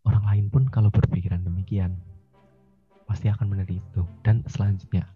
orang 0.03 0.25
lain 0.25 0.45
pun 0.49 0.65
kalau 0.67 0.89
berpikiran 0.89 1.45
demikian 1.45 1.95
pasti 3.07 3.31
akan 3.31 3.55
menjadi 3.55 3.79
itu. 3.79 4.03
Dan 4.25 4.43
selanjutnya 4.49 5.07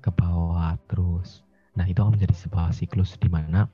ke 0.00 0.10
bawah 0.12 0.76
terus. 0.90 1.46
Nah 1.78 1.86
itu 1.86 2.02
akan 2.02 2.18
menjadi 2.18 2.34
sebuah 2.36 2.74
siklus 2.74 3.16
di 3.16 3.30
mana 3.30 3.70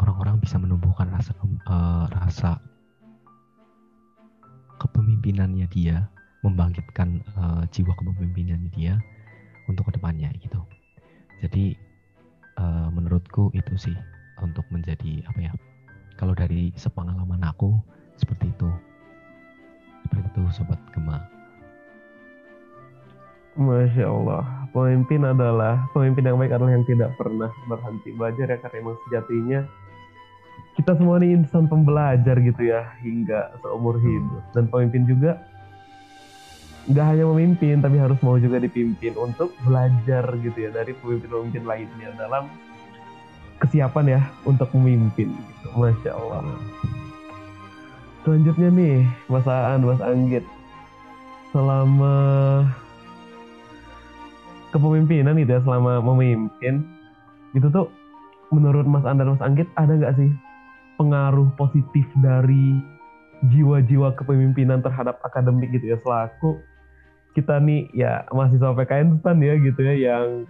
orang-orang 0.00 0.36
bisa 0.40 0.56
menumbuhkan 0.60 1.08
rasa 1.12 1.32
uh, 1.68 2.06
rasa 2.12 2.60
kepemimpinannya 4.76 5.66
dia 5.72 6.08
membangkitkan 6.44 7.24
uh, 7.34 7.62
jiwa 7.72 7.96
kepemimpinannya 7.96 8.70
dia 8.76 9.00
untuk 9.66 9.88
ke 9.90 9.98
depannya 9.98 10.30
gitu. 10.38 10.60
Jadi 11.42 11.74
uh, 12.60 12.88
menurutku 12.92 13.50
itu 13.56 13.74
sih 13.76 13.96
untuk 14.44 14.64
menjadi 14.68 15.24
apa 15.26 15.50
ya 15.50 15.52
kalau 16.20 16.36
dari 16.36 16.72
sepengalaman 16.76 17.40
aku 17.44 17.76
seperti 18.16 18.52
itu. 18.52 18.68
Seperti 20.06 20.26
itu 20.32 20.42
sobat 20.54 20.80
gema. 20.94 21.18
Masya 23.56 24.04
Allah, 24.04 24.68
pemimpin 24.76 25.24
adalah 25.24 25.88
pemimpin 25.96 26.28
yang 26.28 26.36
baik 26.36 26.52
adalah 26.52 26.76
yang 26.76 26.84
tidak 26.84 27.10
pernah 27.16 27.48
berhenti. 27.64 28.12
Belajar 28.12 28.52
ya 28.52 28.60
karena 28.60 28.76
emang 28.84 28.96
sejatinya 29.08 29.60
kita 30.76 30.92
semua 30.92 31.16
ini 31.18 31.40
insan 31.40 31.64
pembelajar 31.64 32.36
gitu 32.36 32.68
ya 32.68 32.84
hingga 33.00 33.56
seumur 33.64 33.96
hidup 33.96 34.44
dan 34.52 34.68
pemimpin 34.68 35.08
juga 35.08 35.40
nggak 36.86 37.06
hanya 37.16 37.24
memimpin 37.32 37.82
tapi 37.82 37.96
harus 37.98 38.20
mau 38.22 38.38
juga 38.38 38.62
dipimpin 38.62 39.16
untuk 39.18 39.50
belajar 39.66 40.22
gitu 40.38 40.58
ya 40.68 40.70
dari 40.70 40.94
pemimpin-pemimpin 40.94 41.64
lainnya 41.66 42.14
dalam 42.14 42.46
kesiapan 43.58 44.04
ya 44.06 44.20
untuk 44.44 44.68
memimpin 44.76 45.32
gitu. 45.32 45.68
Masya 45.74 46.12
Allah. 46.12 46.44
Selanjutnya 48.22 48.68
nih 48.70 48.96
Mas 49.32 49.46
Aan, 49.48 49.80
Mas 49.82 50.02
Anggit 50.04 50.44
selama 51.50 52.14
kepemimpinan 54.70 55.40
gitu 55.40 55.56
ya 55.56 55.60
selama 55.64 56.04
memimpin 56.04 56.84
itu 57.56 57.66
tuh 57.72 57.88
menurut 58.52 58.84
Mas 58.84 59.02
Aan 59.08 59.18
dan 59.18 59.32
Mas 59.32 59.42
Anggit 59.42 59.66
ada 59.74 59.96
nggak 59.96 60.14
sih 60.20 60.30
pengaruh 60.96 61.52
positif 61.60 62.04
dari 62.20 62.80
jiwa-jiwa 63.52 64.16
kepemimpinan 64.16 64.80
terhadap 64.80 65.20
akademik 65.20 65.68
gitu 65.76 65.92
ya 65.92 65.98
selaku 66.00 66.60
kita 67.36 67.60
nih 67.60 67.92
ya 67.92 68.24
mahasiswa 68.32 68.72
PKN 68.72 69.20
stan 69.20 69.38
ya 69.44 69.54
gitu 69.60 69.80
ya 69.84 69.94
yang 69.94 70.48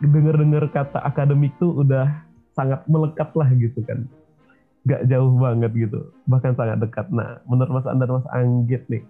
denger-dengar 0.00 0.72
kata 0.72 1.04
akademik 1.04 1.52
tuh 1.60 1.84
udah 1.84 2.08
sangat 2.56 2.80
melekat 2.88 3.28
lah 3.36 3.48
gitu 3.52 3.84
kan. 3.84 4.08
Gak 4.88 5.04
jauh 5.12 5.36
banget 5.36 5.76
gitu 5.76 6.08
bahkan 6.24 6.56
sangat 6.56 6.80
dekat. 6.80 7.12
Nah 7.12 7.44
menurut 7.44 7.68
Mas 7.68 7.88
Andar 7.88 8.08
Mas 8.08 8.26
Anggit 8.32 8.88
nih 8.88 9.04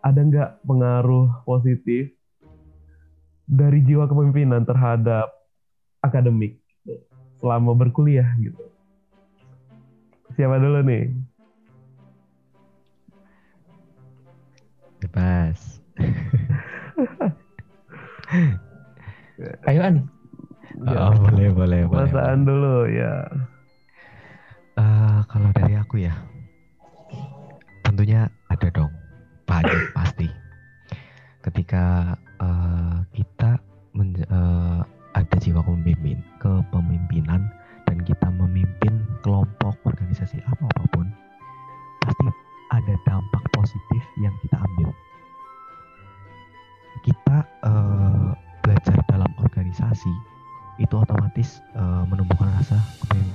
ada 0.00 0.20
nggak 0.24 0.50
pengaruh 0.64 1.42
positif 1.42 2.08
dari 3.48 3.80
jiwa 3.84 4.08
kepemimpinan 4.08 4.64
terhadap 4.64 5.28
akademik 6.04 6.60
selama 7.40 7.72
berkuliah 7.74 8.28
gitu 8.40 8.67
siapa 10.38 10.62
dulu 10.62 10.86
nih 10.86 11.10
bebas 15.02 15.58
Ayo 19.70 19.80
An. 19.86 19.96
Ya. 20.82 20.98
Oh, 21.08 21.14
boleh, 21.14 21.48
boleh, 21.54 21.80
boleh. 21.86 22.10
Masaan 22.10 22.42
dulu 22.42 22.90
ya. 22.90 23.22
Uh, 24.78 25.22
kalau 25.26 25.50
dari 25.54 25.74
aku 25.74 26.02
ya, 26.02 26.14
tentunya 27.82 28.30
ada 28.50 28.68
dong, 28.70 28.90
banyak 29.46 29.90
pasti. 29.96 30.28
Ketika 31.42 32.14
uh, 32.42 33.02
kita 33.14 33.58
uh, 34.30 34.82
ada 35.14 35.36
jiwa 35.38 35.62
pemimpin, 35.62 36.22
kepemimpinan, 36.38 37.50
dan 37.88 38.04
kita 38.04 38.28
memimpin 38.28 39.00
kelompok, 39.24 39.72
organisasi 39.88 40.36
atau 40.44 40.68
apa 40.68 40.84
pun, 40.92 41.08
pasti 42.04 42.28
ada 42.68 42.94
dampak 43.08 43.44
positif 43.56 44.02
yang 44.20 44.36
kita 44.44 44.60
ambil. 44.60 44.92
Kita 47.00 47.36
uh, 47.64 48.36
belajar 48.60 48.96
dalam 49.08 49.32
organisasi 49.40 50.12
itu 50.78 50.94
otomatis 50.94 51.64
uh, 51.74 52.04
menumbuhkan 52.04 52.52
rasa 52.52 52.76
kepemimpinan 53.02 53.27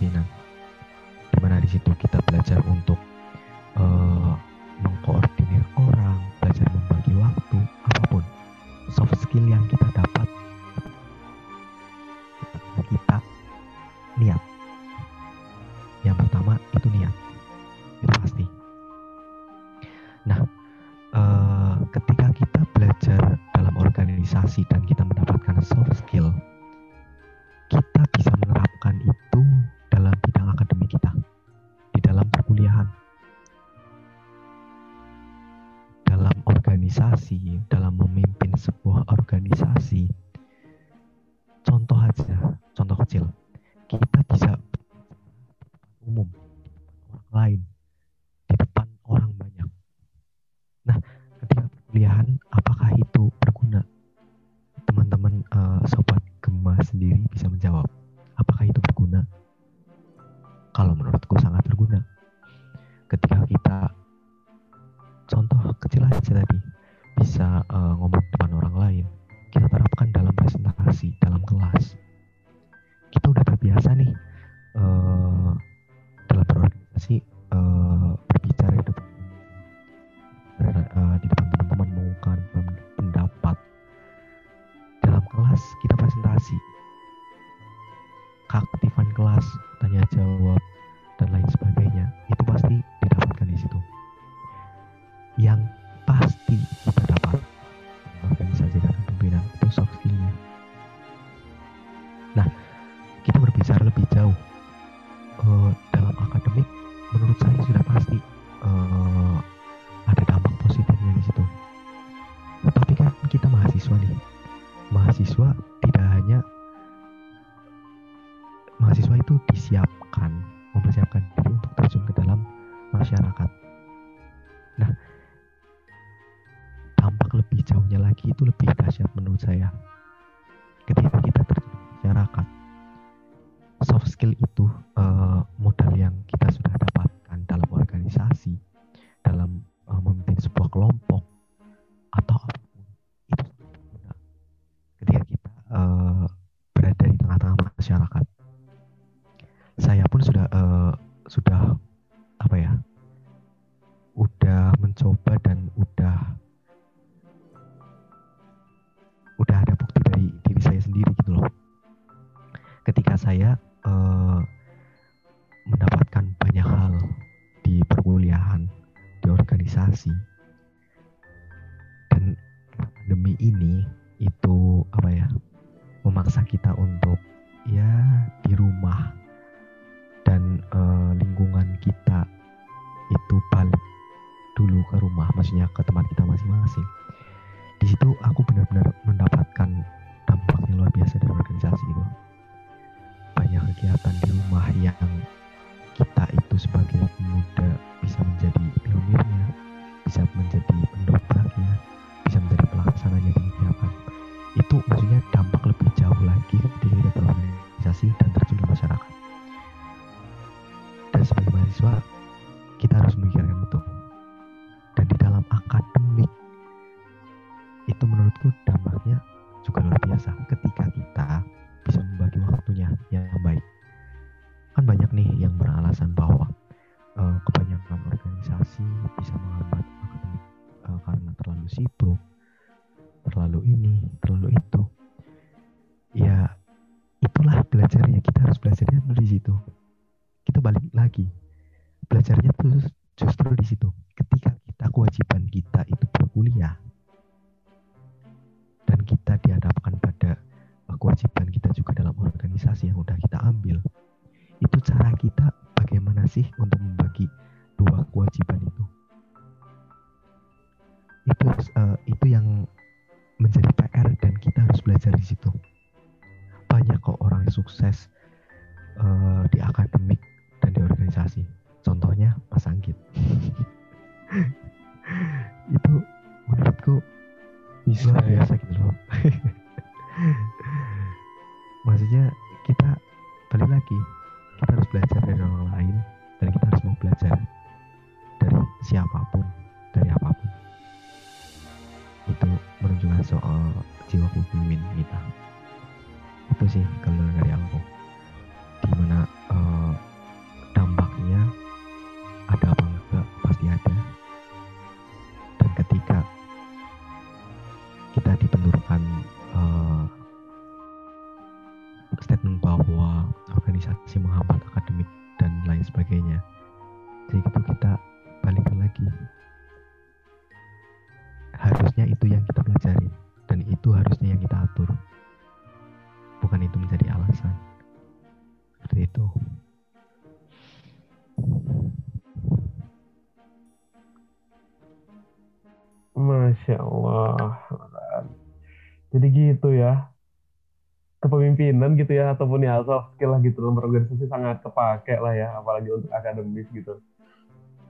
Kepemimpinan 341.84 342.00
gitu 342.00 342.14
ya, 342.16 342.26
ataupun 342.32 342.60
ya 342.64 342.80
soft 342.88 343.12
skill 343.16 343.36
lah 343.36 343.40
gitu 343.44 343.60
dalam 343.60 343.76
berorganisasi 343.76 344.26
sangat 344.32 344.64
kepake 344.64 345.20
lah 345.20 345.36
ya, 345.36 345.52
apalagi 345.60 345.92
untuk 345.92 346.12
akademis 346.16 346.68
gitu. 346.72 347.04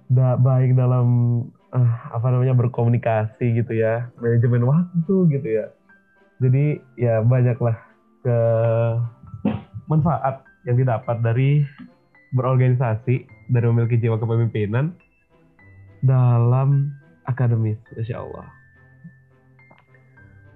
Da, 0.10 0.34
baik 0.34 0.74
dalam 0.74 1.08
ah, 1.70 2.10
apa 2.10 2.34
namanya 2.34 2.58
berkomunikasi 2.58 3.62
gitu 3.62 3.74
ya, 3.78 4.10
manajemen 4.18 4.66
waktu 4.66 5.16
gitu 5.38 5.48
ya. 5.48 5.66
Jadi 6.42 6.82
ya 6.98 7.22
banyaklah 7.22 7.78
ke 8.26 8.38
manfaat 9.86 10.42
yang 10.66 10.82
didapat 10.82 11.22
dari 11.22 11.62
berorganisasi, 12.34 13.30
dari 13.54 13.66
memiliki 13.70 14.02
jiwa 14.02 14.18
kepemimpinan 14.18 14.90
dalam 16.02 16.90
akademis, 17.30 17.78
insya 17.94 18.26
Allah. 18.26 18.50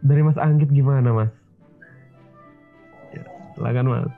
Dari 0.02 0.26
Mas 0.26 0.42
Anggit 0.42 0.74
gimana 0.74 1.14
Mas? 1.14 1.47
Silakan 3.58 3.90
Mas. 3.90 4.14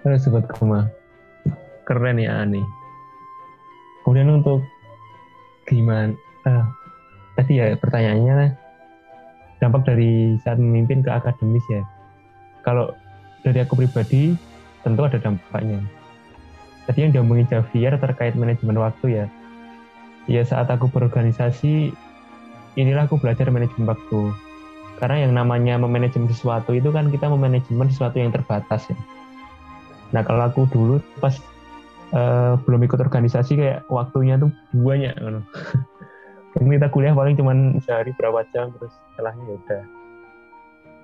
Halo 0.00 0.16
Sobat 0.16 0.48
Kema. 0.48 0.88
Keren 1.84 2.16
ya 2.16 2.40
Ani. 2.40 2.64
Kemudian 4.00 4.40
untuk 4.40 4.64
gimana? 5.68 6.16
Ah, 6.48 6.64
tadi 7.36 7.60
ya 7.60 7.76
pertanyaannya 7.76 8.56
dampak 9.60 9.84
dari 9.84 10.40
saat 10.40 10.56
memimpin 10.56 11.04
ke 11.04 11.12
akademis 11.12 11.60
ya. 11.68 11.84
Kalau 12.64 12.96
dari 13.44 13.60
aku 13.60 13.84
pribadi 13.84 14.32
tentu 14.80 15.04
ada 15.04 15.20
dampaknya. 15.20 15.84
Tadi 16.88 17.04
yang 17.04 17.12
diomongin 17.12 17.52
Javier 17.52 18.00
terkait 18.00 18.32
manajemen 18.32 18.80
waktu 18.80 19.12
ya. 19.12 19.26
Ya 20.24 20.40
saat 20.40 20.72
aku 20.72 20.88
berorganisasi, 20.88 21.92
inilah 22.80 23.04
aku 23.04 23.20
belajar 23.20 23.52
manajemen 23.52 23.92
waktu. 23.92 24.45
Karena 24.96 25.28
yang 25.28 25.32
namanya 25.36 25.76
memanajemen 25.76 26.32
sesuatu 26.32 26.72
itu 26.72 26.88
kan 26.88 27.12
kita 27.12 27.28
memanajemen 27.28 27.88
sesuatu 27.92 28.16
yang 28.16 28.32
terbatas 28.32 28.88
ya. 28.88 28.96
Nah 30.16 30.24
kalau 30.24 30.48
aku 30.48 30.64
dulu 30.72 30.96
pas 31.20 31.36
uh, 32.16 32.56
belum 32.64 32.80
ikut 32.88 33.00
organisasi 33.00 33.60
kayak 33.60 33.78
waktunya 33.92 34.40
tuh 34.40 34.48
banyak 34.72 35.12
kan. 35.16 35.44
kita 36.56 36.88
kuliah 36.88 37.12
paling 37.12 37.36
cuma 37.36 37.52
sehari 37.84 38.16
berapa 38.16 38.40
jam 38.56 38.72
terus 38.72 38.92
setelahnya 39.12 39.44
ya 39.44 39.54
udah. 39.60 39.82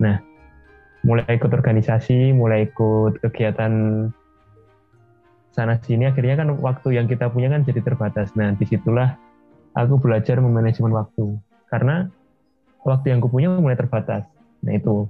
Nah, 0.01 0.15
mulai 1.05 1.37
ikut 1.37 1.51
organisasi, 1.53 2.33
mulai 2.33 2.65
ikut 2.65 3.21
kegiatan 3.21 3.73
sana 5.53 5.77
sini, 5.85 6.09
akhirnya 6.09 6.41
kan 6.41 6.57
waktu 6.57 6.97
yang 6.97 7.05
kita 7.05 7.29
punya 7.29 7.53
kan 7.53 7.61
jadi 7.61 7.85
terbatas. 7.85 8.33
Nah, 8.33 8.57
di 8.57 8.65
situlah 8.65 9.13
aku 9.77 10.01
belajar 10.01 10.41
memanajemen 10.41 10.89
waktu. 10.89 11.37
Karena 11.69 12.09
waktu 12.83 13.15
yang 13.15 13.19
aku 13.23 13.31
punya 13.31 13.49
mulai 13.55 13.79
terbatas. 13.79 14.27
Nah, 14.63 14.75
itu. 14.75 15.07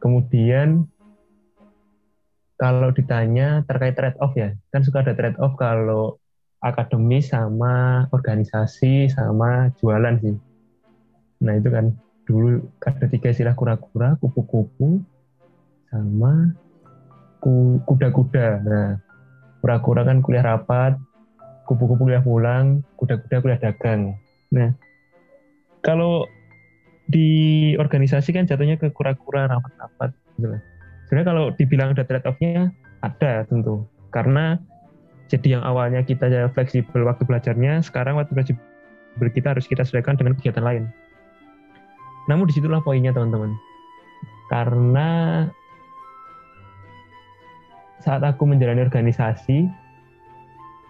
Kemudian, 0.00 0.84
kalau 2.60 2.92
ditanya 2.92 3.64
terkait 3.64 3.96
trade-off 3.96 4.36
ya, 4.36 4.52
kan 4.68 4.84
suka 4.84 5.00
ada 5.00 5.16
trade-off 5.16 5.56
kalau 5.56 6.20
akademis 6.60 7.32
sama 7.32 8.08
organisasi 8.12 9.12
sama 9.12 9.72
jualan 9.80 10.16
sih. 10.20 10.36
Nah, 11.44 11.56
itu 11.56 11.68
kan 11.68 11.92
dulu 12.24 12.64
ada 12.80 13.04
tiga 13.08 13.32
istilah 13.32 13.52
kura-kura, 13.52 14.16
kupu-kupu, 14.16 15.04
sama 15.92 16.56
kuda-kuda. 17.84 18.48
Nah, 18.64 18.90
kura-kura 19.60 20.08
kan 20.08 20.24
kuliah 20.24 20.44
rapat, 20.44 20.96
kupu-kupu 21.68 22.08
kuliah 22.08 22.24
pulang, 22.24 22.80
kuda-kuda 22.96 23.36
kuliah 23.44 23.60
dagang. 23.60 24.16
Nah, 24.52 24.72
kalau 25.84 26.24
di 27.12 27.72
organisasi 27.76 28.32
kan 28.32 28.48
jatuhnya 28.48 28.80
ke 28.80 28.88
kura-kura 28.90 29.46
rapat-rapat. 29.46 30.10
Gitu. 30.40 30.56
Sebenarnya 31.06 31.28
kalau 31.28 31.44
dibilang 31.54 31.92
ada 31.92 32.04
trade-off-nya, 32.08 32.72
ada 33.04 33.44
tentu. 33.44 33.84
Karena 34.08 34.56
jadi 35.28 35.60
yang 35.60 35.62
awalnya 35.62 36.00
kita 36.00 36.32
fleksibel 36.56 37.04
waktu 37.04 37.28
belajarnya, 37.28 37.84
sekarang 37.84 38.16
waktu 38.16 38.32
belajar 38.32 38.56
kita 39.30 39.52
harus 39.52 39.68
kita 39.68 39.84
sesuaikan 39.84 40.16
dengan 40.16 40.34
kegiatan 40.40 40.64
lain. 40.64 40.84
Namun 42.26 42.48
di 42.48 42.56
situlah 42.56 42.80
poinnya 42.80 43.12
teman-teman. 43.12 43.52
Karena 44.48 45.08
saat 48.00 48.24
aku 48.24 48.48
menjalani 48.48 48.84
organisasi, 48.84 49.68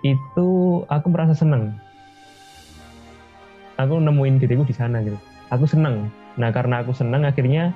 itu 0.07 0.51
aku 0.87 1.07
merasa 1.11 1.35
senang. 1.35 1.75
Aku 3.81 3.99
nemuin 3.99 4.39
diriku 4.39 4.63
di 4.63 4.75
sana 4.75 5.03
gitu. 5.03 5.19
Aku 5.51 5.67
senang. 5.67 6.11
Nah 6.39 6.51
karena 6.55 6.83
aku 6.83 6.95
senang 6.95 7.27
akhirnya 7.27 7.75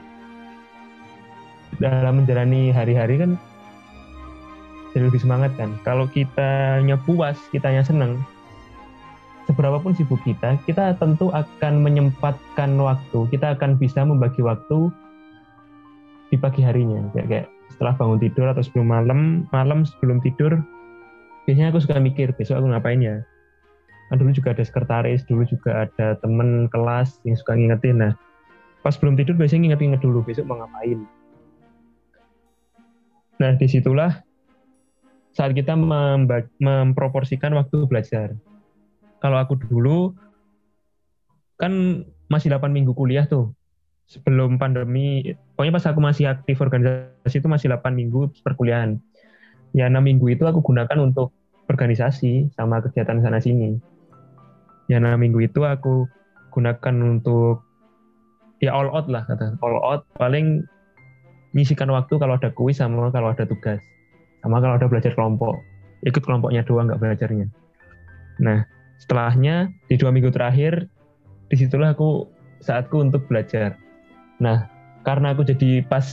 dalam 1.79 2.23
menjalani 2.25 2.73
hari-hari 2.73 3.21
kan 3.21 3.31
jadi 4.93 5.13
lebih 5.13 5.21
semangat 5.21 5.53
kan. 5.55 5.77
Kalau 5.85 6.09
kita 6.09 6.81
puas, 7.05 7.37
kitanya 7.53 7.85
senang, 7.85 8.19
seberapapun 9.47 9.95
sibuk 9.95 10.19
kita, 10.25 10.57
kita 10.65 10.97
tentu 10.97 11.31
akan 11.31 11.85
menyempatkan 11.85 12.75
waktu. 12.81 13.29
Kita 13.31 13.55
akan 13.55 13.77
bisa 13.77 14.03
membagi 14.03 14.41
waktu 14.43 14.91
di 16.33 16.37
pagi 16.41 16.65
harinya. 16.65 17.05
Kayak, 17.13 17.27
kayak 17.29 17.47
setelah 17.73 17.95
bangun 17.95 18.21
tidur 18.21 18.47
atau 18.49 18.65
sebelum 18.65 18.89
malam, 18.91 19.21
malam 19.53 19.85
sebelum 19.85 20.19
tidur, 20.25 20.57
biasanya 21.45 21.71
aku 21.71 21.81
suka 21.85 22.01
mikir 22.01 22.33
besok 22.35 22.61
aku 22.61 22.73
ngapain 22.73 23.01
ya. 23.01 23.17
Kan 24.09 24.17
dulu 24.17 24.33
juga 24.33 24.57
ada 24.57 24.65
sekretaris, 24.65 25.25
dulu 25.29 25.45
juga 25.45 25.85
ada 25.89 26.17
temen 26.21 26.67
kelas 26.73 27.21
yang 27.29 27.37
suka 27.37 27.57
ngingetin. 27.57 28.01
Nah, 28.01 28.13
pas 28.81 28.97
belum 28.97 29.21
tidur 29.21 29.37
biasanya 29.37 29.69
nginget-nginget 29.69 30.01
dulu 30.01 30.25
besok 30.25 30.49
mau 30.49 30.57
ngapain. 30.61 31.05
Nah, 33.39 33.55
di 33.55 33.67
situlah 33.69 34.25
saat 35.39 35.55
kita 35.55 35.79
memproporsikan 36.59 37.55
waktu 37.55 37.87
belajar 37.87 38.35
kalau 39.23 39.39
aku 39.39 39.55
dulu 39.55 40.15
kan 41.59 42.03
masih 42.27 42.51
8 42.51 42.75
minggu 42.75 42.91
kuliah 42.95 43.23
tuh 43.27 43.55
sebelum 44.11 44.59
pandemi 44.59 45.37
pokoknya 45.55 45.75
pas 45.79 45.87
aku 45.91 46.01
masih 46.03 46.27
aktif 46.27 46.59
organisasi 46.59 47.39
itu 47.39 47.47
masih 47.47 47.71
8 47.71 47.93
minggu 47.95 48.35
perkuliahan 48.43 48.99
ya 49.77 49.87
6 49.87 50.01
minggu 50.03 50.27
itu 50.33 50.43
aku 50.43 50.59
gunakan 50.59 50.99
untuk 51.03 51.31
organisasi 51.71 52.51
sama 52.59 52.83
kegiatan 52.83 53.21
sana 53.23 53.39
sini 53.39 53.79
ya 54.89 54.99
6 54.99 55.21
minggu 55.21 55.45
itu 55.45 55.63
aku 55.65 56.09
gunakan 56.53 56.95
untuk 57.05 57.63
ya 58.59 58.75
all 58.75 58.91
out 58.91 59.07
lah 59.07 59.23
kata 59.29 59.55
all 59.61 59.79
out. 59.85 60.03
Paling 60.17 60.65
nyisikan 61.53 61.93
waktu 61.93 62.17
kalau 62.17 62.37
ada 62.37 62.51
kuis 62.53 62.81
sama 62.81 63.13
kalau 63.13 63.31
ada 63.31 63.45
tugas. 63.45 63.81
Sama 64.43 64.59
kalau 64.65 64.81
ada 64.81 64.89
belajar 64.89 65.13
kelompok. 65.15 65.61
Ikut 66.03 66.25
kelompoknya 66.25 66.65
doang 66.65 66.89
nggak 66.89 67.01
belajarnya. 67.01 67.47
Nah 68.43 68.65
setelahnya 68.99 69.71
di 69.87 69.95
dua 69.95 70.11
minggu 70.11 70.35
terakhir 70.35 70.91
di 71.49 71.55
situlah 71.55 71.95
aku 71.95 72.27
saatku 72.65 72.99
untuk 72.99 73.29
belajar. 73.31 73.79
Nah 74.43 74.67
karena 75.07 75.37
aku 75.37 75.47
jadi 75.47 75.85
pas 75.87 76.05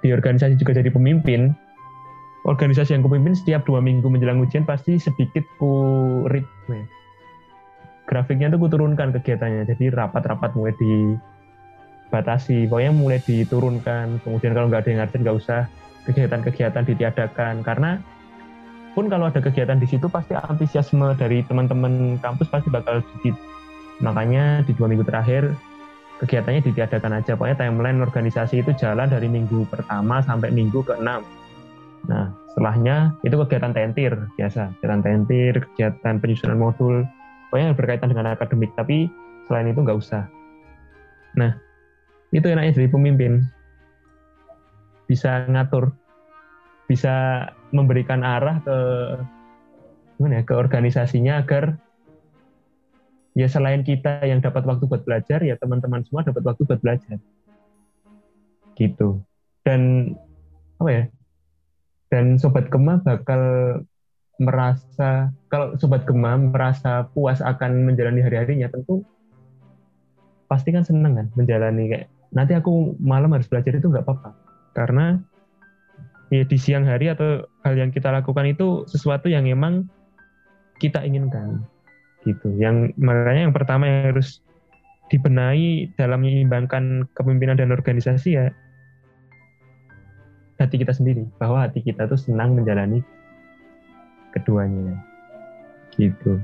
di 0.00 0.12
organisasi 0.12 0.56
juga 0.56 0.72
jadi 0.72 0.88
pemimpin 0.88 1.52
organisasi 2.48 2.96
yang 2.96 3.04
kupimpin 3.04 3.36
setiap 3.36 3.68
dua 3.68 3.84
minggu 3.84 4.08
menjelang 4.08 4.40
ujian 4.40 4.64
pasti 4.64 4.96
sedikit 4.96 5.44
ku 5.60 6.24
ritme 6.32 6.88
grafiknya 8.10 8.50
tuh 8.50 8.58
ku 8.58 8.66
turunkan 8.66 9.14
kegiatannya 9.14 9.70
jadi 9.70 9.94
rapat-rapat 9.94 10.58
mulai 10.58 10.74
dibatasi 10.74 12.66
pokoknya 12.66 12.90
mulai 12.90 13.22
diturunkan 13.22 14.18
kemudian 14.26 14.50
kalau 14.58 14.66
nggak 14.66 14.82
ada 14.82 14.90
yang 14.90 15.06
nggak 15.06 15.38
usah 15.38 15.70
kegiatan-kegiatan 16.10 16.82
ditiadakan 16.82 17.62
karena 17.62 18.02
pun 18.92 19.06
kalau 19.06 19.30
ada 19.30 19.38
kegiatan 19.38 19.78
di 19.78 19.86
situ 19.86 20.10
pasti 20.10 20.34
antusiasme 20.34 21.14
dari 21.14 21.46
teman-teman 21.46 22.18
kampus 22.18 22.50
pasti 22.50 22.68
bakal 22.72 23.02
sedikit. 23.06 23.38
Makanya 24.02 24.66
di 24.66 24.72
dua 24.74 24.90
minggu 24.90 25.06
terakhir 25.06 25.54
kegiatannya 26.18 26.60
ditiadakan 26.64 27.22
aja. 27.22 27.38
Pokoknya 27.38 27.56
timeline 27.56 28.02
organisasi 28.02 28.66
itu 28.66 28.74
jalan 28.76 29.06
dari 29.06 29.30
minggu 29.30 29.68
pertama 29.70 30.20
sampai 30.24 30.50
minggu 30.50 30.82
ke-6. 30.82 31.08
Nah, 32.08 32.32
setelahnya 32.52 33.14
itu 33.22 33.36
kegiatan 33.46 33.72
tentir 33.72 34.12
biasa. 34.34 34.74
Kegiatan 34.80 35.00
tentir, 35.04 35.52
kegiatan 35.70 36.14
penyusunan 36.18 36.58
modul. 36.58 37.06
Pokoknya 37.50 37.74
berkaitan 37.74 38.14
dengan 38.14 38.30
akademik. 38.30 38.70
Tapi 38.78 39.10
selain 39.50 39.74
itu 39.74 39.82
nggak 39.82 39.98
usah. 39.98 40.30
Nah, 41.34 41.58
itu 42.30 42.46
enaknya 42.46 42.78
jadi 42.78 42.88
pemimpin. 42.90 43.42
bisa 45.10 45.42
ngatur, 45.50 45.90
bisa 46.86 47.50
memberikan 47.74 48.22
arah 48.22 48.62
ke 48.62 48.78
gimana 50.14 50.38
ya, 50.38 50.42
ke 50.46 50.54
organisasinya 50.54 51.42
agar 51.42 51.74
ya 53.34 53.50
selain 53.50 53.82
kita 53.82 54.22
yang 54.22 54.38
dapat 54.38 54.62
waktu 54.62 54.86
buat 54.86 55.02
belajar, 55.02 55.42
ya 55.42 55.58
teman-teman 55.58 56.06
semua 56.06 56.22
dapat 56.22 56.46
waktu 56.46 56.62
buat 56.62 56.78
belajar. 56.78 57.18
Gitu. 58.78 59.18
Dan 59.66 60.14
apa 60.78 60.90
ya? 60.94 61.04
Dan 62.06 62.38
sobat 62.38 62.70
Gema 62.70 63.02
bakal 63.02 63.42
merasa 64.40 65.28
kalau 65.52 65.76
sobat 65.76 66.08
Gema 66.08 66.40
merasa 66.40 67.04
puas 67.12 67.44
akan 67.44 67.84
menjalani 67.84 68.24
hari-harinya 68.24 68.72
tentu 68.72 69.04
pasti 70.48 70.72
kan 70.72 70.82
seneng 70.82 71.14
kan 71.14 71.26
menjalani 71.36 71.92
kayak 71.92 72.06
nanti 72.32 72.56
aku 72.56 72.96
malam 72.98 73.36
harus 73.36 73.46
belajar 73.46 73.76
itu 73.76 73.86
nggak 73.86 74.02
apa-apa 74.02 74.32
karena 74.72 75.20
ya 76.32 76.46
di 76.46 76.56
siang 76.56 76.86
hari 76.86 77.10
atau 77.12 77.44
hal 77.66 77.74
yang 77.76 77.90
kita 77.92 78.08
lakukan 78.08 78.46
itu 78.48 78.86
sesuatu 78.88 79.26
yang 79.26 79.44
memang 79.44 79.90
kita 80.80 81.02
inginkan 81.04 81.60
gitu. 82.24 82.48
Yang 82.56 82.96
makanya 82.96 83.50
yang 83.50 83.54
pertama 83.54 83.84
yang 83.90 84.14
harus 84.14 84.40
dibenahi 85.10 85.90
dalam 85.98 86.22
menyeimbangkan 86.22 87.10
kepemimpinan 87.18 87.58
dan 87.58 87.74
organisasi 87.74 88.38
ya 88.38 88.46
hati 90.62 90.76
kita 90.78 90.94
sendiri 90.94 91.26
bahwa 91.42 91.66
hati 91.66 91.82
kita 91.82 92.06
tuh 92.06 92.20
senang 92.20 92.54
menjalani 92.54 93.02
keduanya. 94.36 94.96
Gitu. 95.94 96.40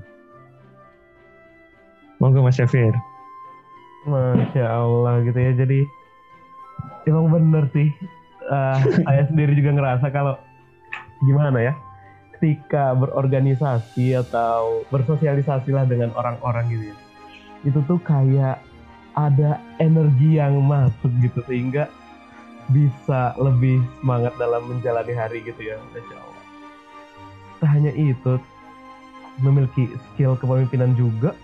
Monggo 2.23 2.43
Mas 2.43 2.57
Syafir. 2.57 2.93
Masya 4.07 4.67
Allah 4.71 5.19
gitu 5.27 5.35
ya 5.35 5.53
jadi 5.59 5.81
emang 7.11 7.31
bener 7.35 7.67
sih. 7.75 7.91
Uh, 8.47 8.79
saya 9.07 9.27
sendiri 9.27 9.59
juga 9.59 9.75
ngerasa 9.75 10.07
kalau 10.15 10.39
gimana 11.27 11.59
ya 11.59 11.75
ketika 12.37 12.93
berorganisasi 12.93 14.13
atau 14.13 14.85
bersosialisasi 14.93 15.73
lah 15.73 15.89
dengan 15.89 16.13
orang-orang 16.13 16.69
gitu 16.69 16.85
ya 16.93 16.97
itu 17.65 17.81
tuh 17.89 17.99
kayak 18.05 18.61
ada 19.17 19.57
energi 19.81 20.37
yang 20.37 20.61
masuk 20.61 21.09
gitu 21.25 21.41
sehingga 21.49 21.89
bisa 22.69 23.33
lebih 23.41 23.81
semangat 24.03 24.37
dalam 24.37 24.69
menjalani 24.69 25.15
hari 25.17 25.41
gitu 25.41 25.73
ya 25.73 25.81
Masya 25.97 26.17
Allah 26.21 26.36
tak 27.67 27.83
hanya 27.83 27.91
itu 27.99 28.39
memiliki 29.43 29.91
skill 30.15 30.39
kepemimpinan 30.39 30.95
juga? 30.95 31.35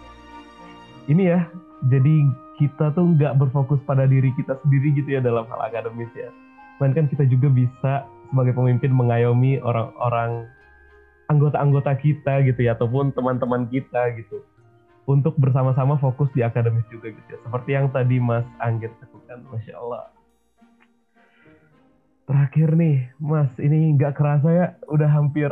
Ini 1.10 1.34
ya 1.34 1.50
jadi 1.90 2.30
kita 2.62 2.94
tuh 2.94 3.18
nggak 3.18 3.42
berfokus 3.42 3.82
pada 3.82 4.06
diri 4.06 4.30
kita 4.38 4.54
sendiri 4.62 4.94
gitu 4.94 5.18
ya 5.18 5.20
dalam 5.20 5.50
hal 5.50 5.66
akademis 5.66 6.14
ya. 6.14 6.30
Melainkan 6.78 7.10
kita 7.10 7.26
juga 7.26 7.50
bisa 7.50 8.06
sebagai 8.30 8.54
pemimpin 8.54 8.94
mengayomi 8.94 9.58
orang-orang 9.66 10.46
anggota-anggota 11.26 11.90
kita 11.98 12.46
gitu 12.46 12.70
ya 12.70 12.78
ataupun 12.78 13.10
teman-teman 13.18 13.66
kita 13.66 14.14
gitu. 14.14 14.46
Untuk 15.10 15.34
bersama-sama 15.42 15.98
fokus 15.98 16.30
di 16.38 16.46
akademis 16.46 16.86
juga 16.86 17.10
gitu 17.10 17.28
ya. 17.34 17.38
Seperti 17.42 17.74
yang 17.74 17.90
tadi 17.90 18.22
Mas 18.22 18.46
Anggit 18.62 18.94
lakukan 19.02 19.42
Masya 19.50 19.74
Allah. 19.74 20.06
Terakhir 22.30 22.78
nih 22.78 23.10
Mas 23.18 23.50
ini 23.58 23.98
nggak 23.98 24.14
kerasa 24.14 24.48
ya 24.54 24.66
udah 24.86 25.10
hampir 25.10 25.50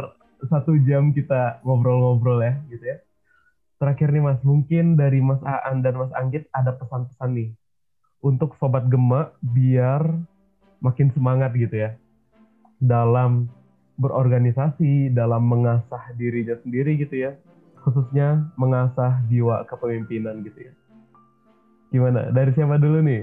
satu 0.49 0.79
jam 0.87 1.13
kita 1.13 1.61
ngobrol-ngobrol 1.67 2.41
ya 2.41 2.57
gitu 2.73 2.85
ya 2.85 2.99
terakhir 3.81 4.13
nih 4.13 4.25
Mas 4.25 4.41
mungkin 4.45 4.97
dari 4.97 5.25
Mas 5.25 5.41
Aan 5.41 5.81
dan 5.81 5.97
Mas 5.97 6.13
Anggit 6.13 6.49
ada 6.53 6.77
pesan-pesan 6.77 7.31
nih 7.33 7.51
untuk 8.21 8.53
sobat 8.61 8.85
Gema 8.93 9.33
biar 9.41 10.05
makin 10.85 11.09
semangat 11.17 11.53
gitu 11.57 11.77
ya 11.89 11.97
dalam 12.81 13.49
berorganisasi, 14.01 15.13
dalam 15.13 15.45
mengasah 15.45 16.17
dirinya 16.17 16.57
sendiri 16.65 16.97
gitu 16.97 17.29
ya, 17.29 17.37
khususnya 17.85 18.49
mengasah 18.57 19.21
jiwa 19.29 19.69
kepemimpinan 19.69 20.41
gitu 20.41 20.73
ya. 20.73 20.73
Gimana? 21.93 22.33
Dari 22.33 22.57
siapa 22.57 22.81
dulu 22.81 23.05
nih? 23.05 23.23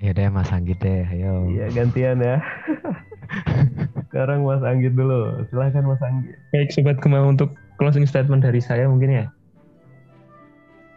Ya 0.00 0.12
deh 0.12 0.28
Mas 0.28 0.52
Anggit 0.52 0.80
deh, 0.80 1.08
ayo. 1.08 1.48
Iya 1.48 1.66
gantian 1.72 2.20
ya. 2.20 2.36
Sekarang 4.10 4.42
Mas 4.42 4.62
Anggit 4.66 4.98
dulu. 4.98 5.46
Silahkan 5.48 5.86
Mas 5.86 6.02
Anggit. 6.02 6.34
Baik 6.50 6.74
Sobat 6.74 6.98
Gema 6.98 7.22
untuk 7.22 7.54
closing 7.78 8.04
statement 8.04 8.42
dari 8.42 8.58
saya 8.58 8.90
mungkin 8.90 9.10
ya. 9.14 9.26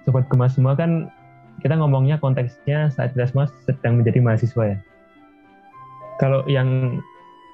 Sobat 0.03 0.26
Gema 0.34 0.49
semua 0.49 0.74
kan 0.74 1.14
kita 1.61 1.78
ngomongnya 1.78 2.18
konteksnya 2.18 2.89
saat 2.89 3.14
kita 3.14 3.30
semua 3.30 3.45
sedang 3.68 4.01
menjadi 4.01 4.20
mahasiswa 4.24 4.64
ya 4.74 4.78
kalau 6.18 6.41
yang 6.49 6.99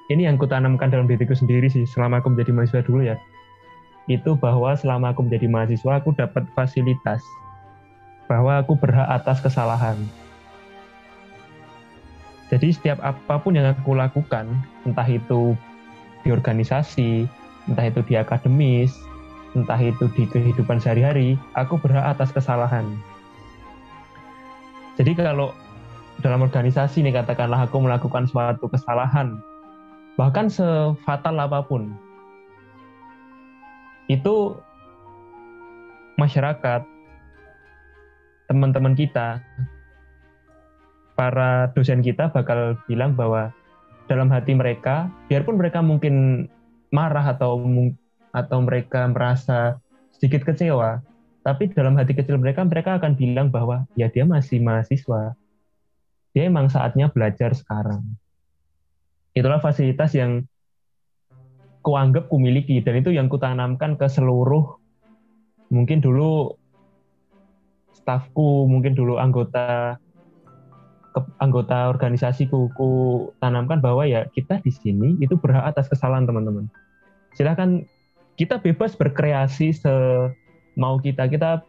ini 0.08 0.24
yang 0.24 0.40
kutanamkan 0.40 0.88
dalam 0.88 1.06
diriku 1.06 1.36
sendiri 1.36 1.68
sih 1.68 1.84
selama 1.84 2.22
aku 2.22 2.32
menjadi 2.32 2.50
mahasiswa 2.54 2.82
dulu 2.86 3.02
ya 3.04 3.16
itu 4.08 4.34
bahwa 4.38 4.72
selama 4.74 5.12
aku 5.12 5.26
menjadi 5.28 5.46
mahasiswa 5.50 6.00
aku 6.00 6.16
dapat 6.16 6.48
fasilitas 6.56 7.20
bahwa 8.30 8.62
aku 8.62 8.78
berhak 8.78 9.06
atas 9.10 9.42
kesalahan 9.42 9.98
jadi 12.50 12.74
setiap 12.74 12.98
apa 13.00 13.38
pun 13.38 13.54
yang 13.54 13.70
aku 13.70 13.94
lakukan 13.94 14.50
entah 14.82 15.06
itu 15.06 15.54
di 16.26 16.34
organisasi 16.34 17.30
entah 17.70 17.86
itu 17.86 18.02
di 18.02 18.18
akademis 18.18 18.98
entah 19.54 19.78
itu 19.78 20.10
di 20.18 20.26
kehidupan 20.26 20.82
sehari-hari 20.82 21.34
aku 21.58 21.74
berhak 21.78 22.06
atas 22.06 22.30
kesalahan. 22.30 22.86
Jadi 24.94 25.14
kalau 25.18 25.54
dalam 26.20 26.44
organisasi 26.44 27.00
nih 27.00 27.22
katakanlah 27.22 27.64
aku 27.64 27.80
melakukan 27.80 28.28
suatu 28.28 28.68
kesalahan 28.68 29.40
bahkan 30.20 30.52
sefatal 30.52 31.32
apa 31.40 31.64
pun 31.64 31.96
itu 34.12 34.58
masyarakat 36.20 36.84
teman-teman 38.52 38.92
kita 38.92 39.40
para 41.20 41.68
dosen 41.76 42.00
kita 42.00 42.32
bakal 42.32 42.80
bilang 42.88 43.12
bahwa 43.12 43.52
dalam 44.08 44.32
hati 44.32 44.56
mereka 44.56 45.12
biarpun 45.28 45.60
mereka 45.60 45.84
mungkin 45.84 46.48
marah 46.88 47.36
atau 47.36 47.60
atau 48.32 48.58
mereka 48.64 49.04
merasa 49.04 49.76
sedikit 50.16 50.48
kecewa 50.48 51.04
tapi 51.44 51.68
dalam 51.76 51.92
hati 52.00 52.16
kecil 52.16 52.40
mereka 52.40 52.64
mereka 52.64 52.96
akan 52.96 53.20
bilang 53.20 53.52
bahwa 53.52 53.84
ya 54.00 54.08
dia 54.08 54.24
masih 54.24 54.64
mahasiswa 54.64 55.36
dia 56.30 56.46
emang 56.46 56.70
saatnya 56.70 57.10
belajar 57.10 57.54
sekarang. 57.58 58.06
Itulah 59.34 59.58
fasilitas 59.58 60.14
yang 60.14 60.46
kuanggap 61.82 62.30
kumiliki 62.30 62.78
dan 62.82 63.02
itu 63.02 63.10
yang 63.10 63.26
kutanamkan 63.26 63.96
ke 63.98 64.06
seluruh 64.06 64.78
mungkin 65.70 66.02
dulu 66.02 66.54
stafku, 67.94 68.66
mungkin 68.66 68.94
dulu 68.94 69.18
anggota 69.18 69.98
ke, 71.10 71.20
anggota 71.42 71.90
organisasiku 71.90 72.70
ku 72.74 72.90
tanamkan 73.42 73.82
bahwa 73.82 74.06
ya 74.06 74.26
kita 74.32 74.62
di 74.62 74.70
sini 74.70 75.18
itu 75.18 75.34
berhak 75.38 75.74
atas 75.74 75.90
kesalahan 75.90 76.26
teman-teman. 76.26 76.70
Silahkan 77.34 77.84
kita 78.38 78.58
bebas 78.62 78.94
berkreasi 78.94 79.74
semau 79.74 80.96
kita, 81.02 81.26
kita 81.26 81.62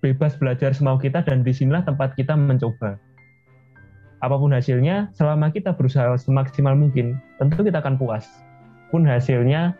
bebas 0.00 0.34
belajar 0.40 0.72
semau 0.72 0.96
kita 0.96 1.20
dan 1.20 1.44
di 1.44 1.52
sinilah 1.52 1.84
tempat 1.84 2.16
kita 2.16 2.32
mencoba 2.34 2.96
apa 4.20 4.36
pun 4.36 4.52
hasilnya, 4.52 5.08
selama 5.16 5.48
kita 5.48 5.72
berusaha 5.72 6.12
semaksimal 6.20 6.76
mungkin, 6.76 7.16
tentu 7.40 7.64
kita 7.64 7.80
akan 7.80 7.96
puas. 7.96 8.28
Pun 8.92 9.08
hasilnya 9.08 9.72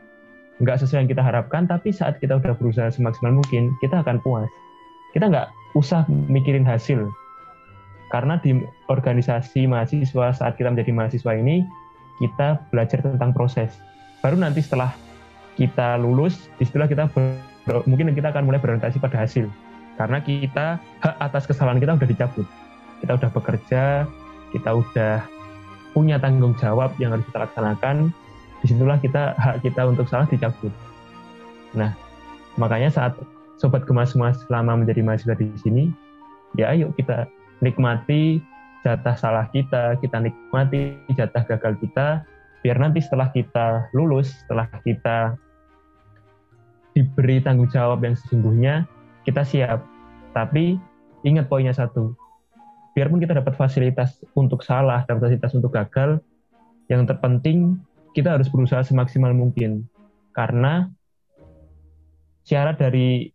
nggak 0.64 0.80
sesuai 0.80 1.04
yang 1.04 1.10
kita 1.12 1.20
harapkan, 1.20 1.68
tapi 1.68 1.92
saat 1.92 2.16
kita 2.24 2.40
udah 2.40 2.56
berusaha 2.56 2.88
semaksimal 2.88 3.36
mungkin, 3.36 3.68
kita 3.84 4.00
akan 4.00 4.16
puas. 4.24 4.48
Kita 5.12 5.28
nggak 5.28 5.76
usah 5.76 6.08
mikirin 6.08 6.64
hasil. 6.64 7.04
Karena 8.10 8.42
di 8.42 8.58
organisasi 8.90 9.70
mahasiswa, 9.70 10.34
saat 10.34 10.58
kita 10.58 10.74
menjadi 10.74 10.90
mahasiswa 10.90 11.32
ini, 11.38 11.62
kita 12.18 12.58
belajar 12.74 13.00
tentang 13.06 13.30
proses. 13.30 13.70
Baru 14.20 14.34
nanti 14.36 14.60
setelah 14.60 14.92
kita 15.54 15.96
lulus, 15.96 16.50
istilah 16.58 16.90
kita 16.90 17.06
ber, 17.14 17.38
mungkin 17.86 18.10
kita 18.12 18.34
akan 18.34 18.50
mulai 18.50 18.58
berorientasi 18.58 18.98
pada 18.98 19.22
hasil. 19.22 19.46
Karena 19.94 20.18
kita, 20.18 20.82
hak 21.06 21.16
atas 21.22 21.46
kesalahan 21.46 21.78
kita 21.78 21.96
udah 21.96 22.08
dicabut. 22.10 22.46
Kita 22.98 23.16
udah 23.16 23.30
bekerja, 23.30 23.82
kita 24.50 24.70
udah 24.74 25.22
punya 25.94 26.18
tanggung 26.18 26.58
jawab 26.58 26.94
yang 26.98 27.14
harus 27.14 27.24
kita 27.30 27.46
laksanakan, 27.46 28.10
di 28.60 28.66
situlah 28.68 28.98
kita 28.98 29.38
hak 29.38 29.62
kita 29.62 29.86
untuk 29.86 30.10
salah 30.10 30.26
dicabut. 30.26 30.74
Nah, 31.78 31.94
makanya 32.58 32.90
saat 32.90 33.14
sobat 33.56 33.86
kemas 33.86 34.12
semua 34.12 34.34
selama 34.34 34.82
menjadi 34.82 35.00
mahasiswa 35.04 35.36
di 35.38 35.46
sini, 35.60 35.84
ya 36.58 36.74
ayo 36.74 36.90
kita 36.98 37.30
nikmati 37.60 38.40
jatah 38.80 39.16
salah 39.16 39.46
kita, 39.52 40.00
kita 40.00 40.20
nikmati 40.20 40.96
jatah 41.12 41.44
gagal 41.44 41.76
kita, 41.84 42.24
biar 42.64 42.76
nanti 42.80 43.04
setelah 43.04 43.28
kita 43.32 43.88
lulus, 43.92 44.32
setelah 44.44 44.68
kita 44.84 45.36
diberi 46.96 47.40
tanggung 47.44 47.68
jawab 47.68 48.02
yang 48.02 48.16
sesungguhnya, 48.16 48.88
kita 49.24 49.44
siap. 49.44 49.84
Tapi 50.32 50.80
ingat 51.24 51.52
poinnya 51.52 51.76
satu, 51.76 52.16
biarpun 52.96 53.20
kita 53.20 53.36
dapat 53.36 53.54
fasilitas 53.54 54.20
untuk 54.32 54.64
salah, 54.64 55.04
dapat 55.04 55.28
fasilitas 55.30 55.52
untuk 55.52 55.76
gagal, 55.76 56.18
yang 56.88 57.04
terpenting 57.06 57.78
kita 58.16 58.34
harus 58.34 58.50
berusaha 58.50 58.82
semaksimal 58.82 59.30
mungkin. 59.30 59.86
Karena 60.34 60.88
syarat 62.46 62.80
dari 62.80 63.30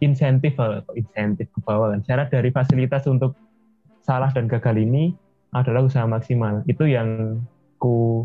insentif 0.00 0.54
atau 0.58 0.94
insentif 0.94 1.50
ke 1.50 1.58
bawah 1.62 1.94
kan, 1.94 2.00
syarat 2.06 2.28
dari 2.30 2.54
fasilitas 2.54 3.06
untuk 3.10 3.34
salah 4.06 4.30
dan 4.32 4.46
gagal 4.46 4.78
ini 4.78 5.12
adalah 5.52 5.84
usaha 5.84 6.04
maksimal. 6.04 6.64
Itu 6.68 6.86
yang 6.88 7.40
ku 7.80 8.24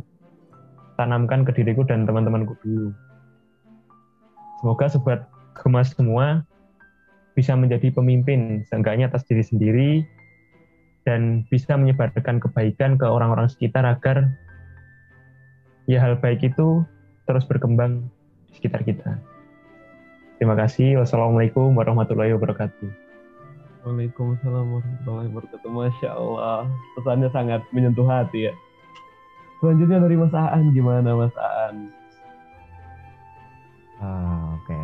tanamkan 0.95 1.43
ke 1.43 1.51
diriku 1.55 1.84
dan 1.88 2.05
teman-temanku 2.05 2.53
dulu. 2.61 2.93
Semoga 4.61 4.86
sobat 4.88 5.28
gemas 5.57 5.91
semua 5.91 6.45
bisa 7.34 7.57
menjadi 7.57 7.89
pemimpin, 7.89 8.61
seenggaknya 8.69 9.09
atas 9.09 9.26
diri 9.26 9.43
sendiri, 9.43 9.91
dan 11.03 11.43
bisa 11.49 11.76
menyebarkan 11.76 12.39
kebaikan 12.39 12.95
ke 12.95 13.03
orang-orang 13.03 13.49
sekitar 13.49 13.84
agar 13.84 14.30
ya 15.89 15.99
hal 15.99 16.15
baik 16.21 16.45
itu 16.45 16.86
terus 17.28 17.43
berkembang 17.43 18.07
di 18.47 18.51
sekitar 18.55 18.86
kita. 18.88 19.32
Terima 20.38 20.55
kasih. 20.57 20.99
Wassalamualaikum 21.01 21.73
warahmatullahi 21.73 22.34
wabarakatuh. 22.36 22.89
Waalaikumsalam 23.84 24.65
warahmatullahi 24.79 25.27
wabarakatuh. 25.31 25.69
Masya 25.69 26.09
Allah, 26.15 26.71
pesannya 26.95 27.29
sangat 27.36 27.61
menyentuh 27.75 28.07
hati 28.07 28.47
ya. 28.47 28.53
Selanjutnya 29.59 30.03
dari 30.03 30.15
Mas 30.19 30.36
Aan, 30.36 30.75
gimana 30.75 31.09
Mas 31.15 31.36
Aan? 31.39 31.91
Ah, 34.03 34.55
Oke, 34.59 34.79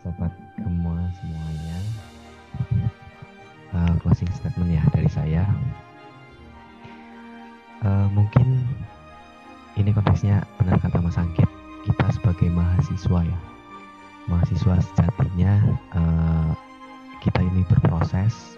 sobat 0.00 0.32
gemma 0.56 1.08
semuanya. 1.20 1.78
Ah, 3.72 3.92
closing 4.00 4.28
statement 4.32 4.76
ya 4.76 4.84
dari 4.92 5.08
saya. 5.08 5.44
Eh, 7.84 8.06
mungkin 8.16 8.64
ini 9.76 9.92
konteksnya 9.92 10.40
benar 10.56 10.80
kata 10.80 11.04
Mas 11.04 11.20
Anggit, 11.20 11.44
kita 11.84 12.06
sebagai 12.16 12.48
mahasiswa 12.48 13.20
ya, 13.20 13.38
mahasiswa 14.24 14.80
sejatinya 14.80 15.52
eh, 15.92 16.50
kita 17.20 17.40
ini 17.44 17.60
berproses, 17.68 18.56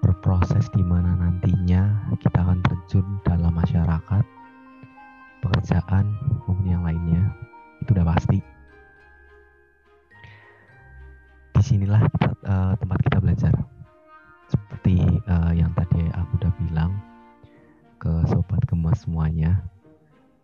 berproses 0.00 0.68
di 0.72 0.84
mana 0.84 1.16
nantinya 1.16 2.08
kita 2.16 2.40
akan 2.40 2.60
terjun 2.64 3.06
dalam 3.24 3.52
masyarakat, 3.52 4.24
pekerjaan 5.44 6.04
maupun 6.44 6.64
yang 6.64 6.84
lainnya 6.84 7.32
itu 7.84 7.92
udah 7.92 8.06
pasti. 8.08 8.38
Di 11.52 11.62
sinilah 11.62 12.00
kita, 12.08 12.30
eh, 12.32 12.72
tempat 12.80 12.98
kita 13.04 13.18
belajar. 13.20 13.54
Seperti 14.48 14.96
eh, 15.08 15.52
yang 15.56 15.72
tadi 15.76 16.08
aku 16.12 16.40
udah 16.40 16.52
bilang 16.56 16.92
ke 18.00 18.12
sobat 18.32 18.60
gemas 18.64 19.04
semuanya, 19.04 19.60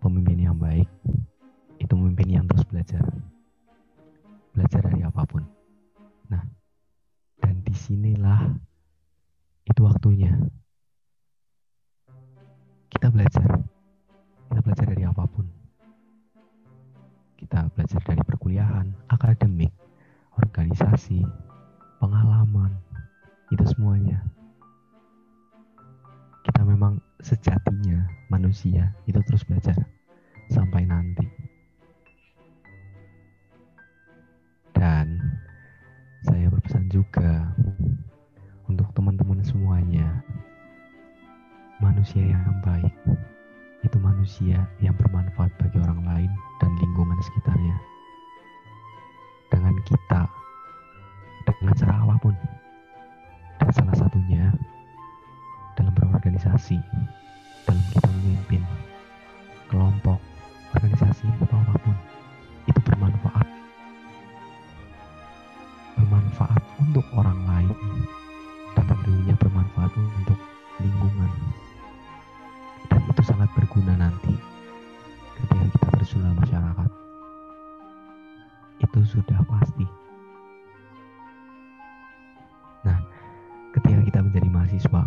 pemimpin 0.00 0.38
yang 0.38 0.56
baik 0.56 0.88
itu 1.88 1.96
pemimpin 1.96 2.28
yang 2.36 2.44
terus 2.44 2.68
belajar, 2.68 3.00
belajar 4.52 4.84
dari 4.84 5.00
apa 5.08 5.24
pun. 5.24 5.40
Nah, 6.28 6.44
dan 7.40 7.64
di 7.64 7.72
sinilah 7.72 8.52
itu 9.64 9.80
waktunya 9.80 10.36
kita 12.92 13.08
belajar, 13.08 13.64
kita 14.52 14.60
belajar 14.60 14.84
dari 14.84 15.04
apa 15.08 15.24
pun 15.32 15.48
kita 17.40 17.72
belajar 17.72 18.04
dari 18.04 18.20
perkuliahan, 18.20 18.92
akademik, 19.08 19.72
organisasi, 20.36 21.24
pengalaman, 21.96 22.76
itu 23.48 23.64
semuanya. 23.72 24.20
Kita 26.44 26.68
memang 26.68 27.00
sejatinya 27.24 28.04
manusia 28.28 28.92
itu 29.08 29.16
terus 29.24 29.48
belajar 29.48 29.80
sampai 30.52 30.84
nanti. 30.84 31.47
Dan 34.78 35.18
saya 36.22 36.46
berpesan 36.46 36.86
juga 36.86 37.50
untuk 38.70 38.86
teman-teman 38.94 39.42
semuanya, 39.42 40.22
manusia 41.82 42.22
yang 42.22 42.46
baik 42.62 42.94
itu 43.82 43.98
manusia 43.98 44.62
yang 44.78 44.94
bermanfaat 44.94 45.50
bagi 45.58 45.82
orang 45.82 46.02
lain 46.06 46.30
dan 46.62 46.70
lingkungan 46.78 47.18
sekitarnya. 47.26 47.74
Dengan 49.50 49.74
kita, 49.82 50.22
dengan 51.42 51.74
cara 51.74 51.94
apa 51.98 52.14
pun, 52.22 52.34
dan 53.58 53.70
salah 53.74 53.96
satunya 53.98 54.54
dalam 55.74 55.90
berorganisasi, 55.90 56.78
dalam 57.66 57.82
kita 57.90 58.08
memimpin 58.22 58.62
kelompok, 59.72 60.22
organisasi 60.76 61.26
atau 61.42 61.56
apa 61.66 61.74
pun, 61.82 61.96
itu 62.70 62.80
bermanfaat. 62.86 63.47
Untuk 66.88 67.04
orang 67.12 67.36
lain. 67.44 67.76
Dan 68.72 68.84
tentunya 68.88 69.34
bermanfaat 69.36 69.92
untuk 69.92 70.40
lingkungan. 70.80 71.30
Dan 72.88 73.00
itu 73.04 73.22
sangat 73.28 73.52
berguna 73.52 74.08
nanti 74.08 74.32
ketika 75.36 75.64
kita 75.68 75.86
terjun 76.00 76.32
masyarakat. 76.32 76.90
Itu 78.80 79.00
sudah 79.04 79.40
pasti. 79.44 79.86
Nah 82.88 82.98
ketika 83.76 84.00
kita 84.08 84.18
menjadi 84.24 84.48
mahasiswa 84.48 85.02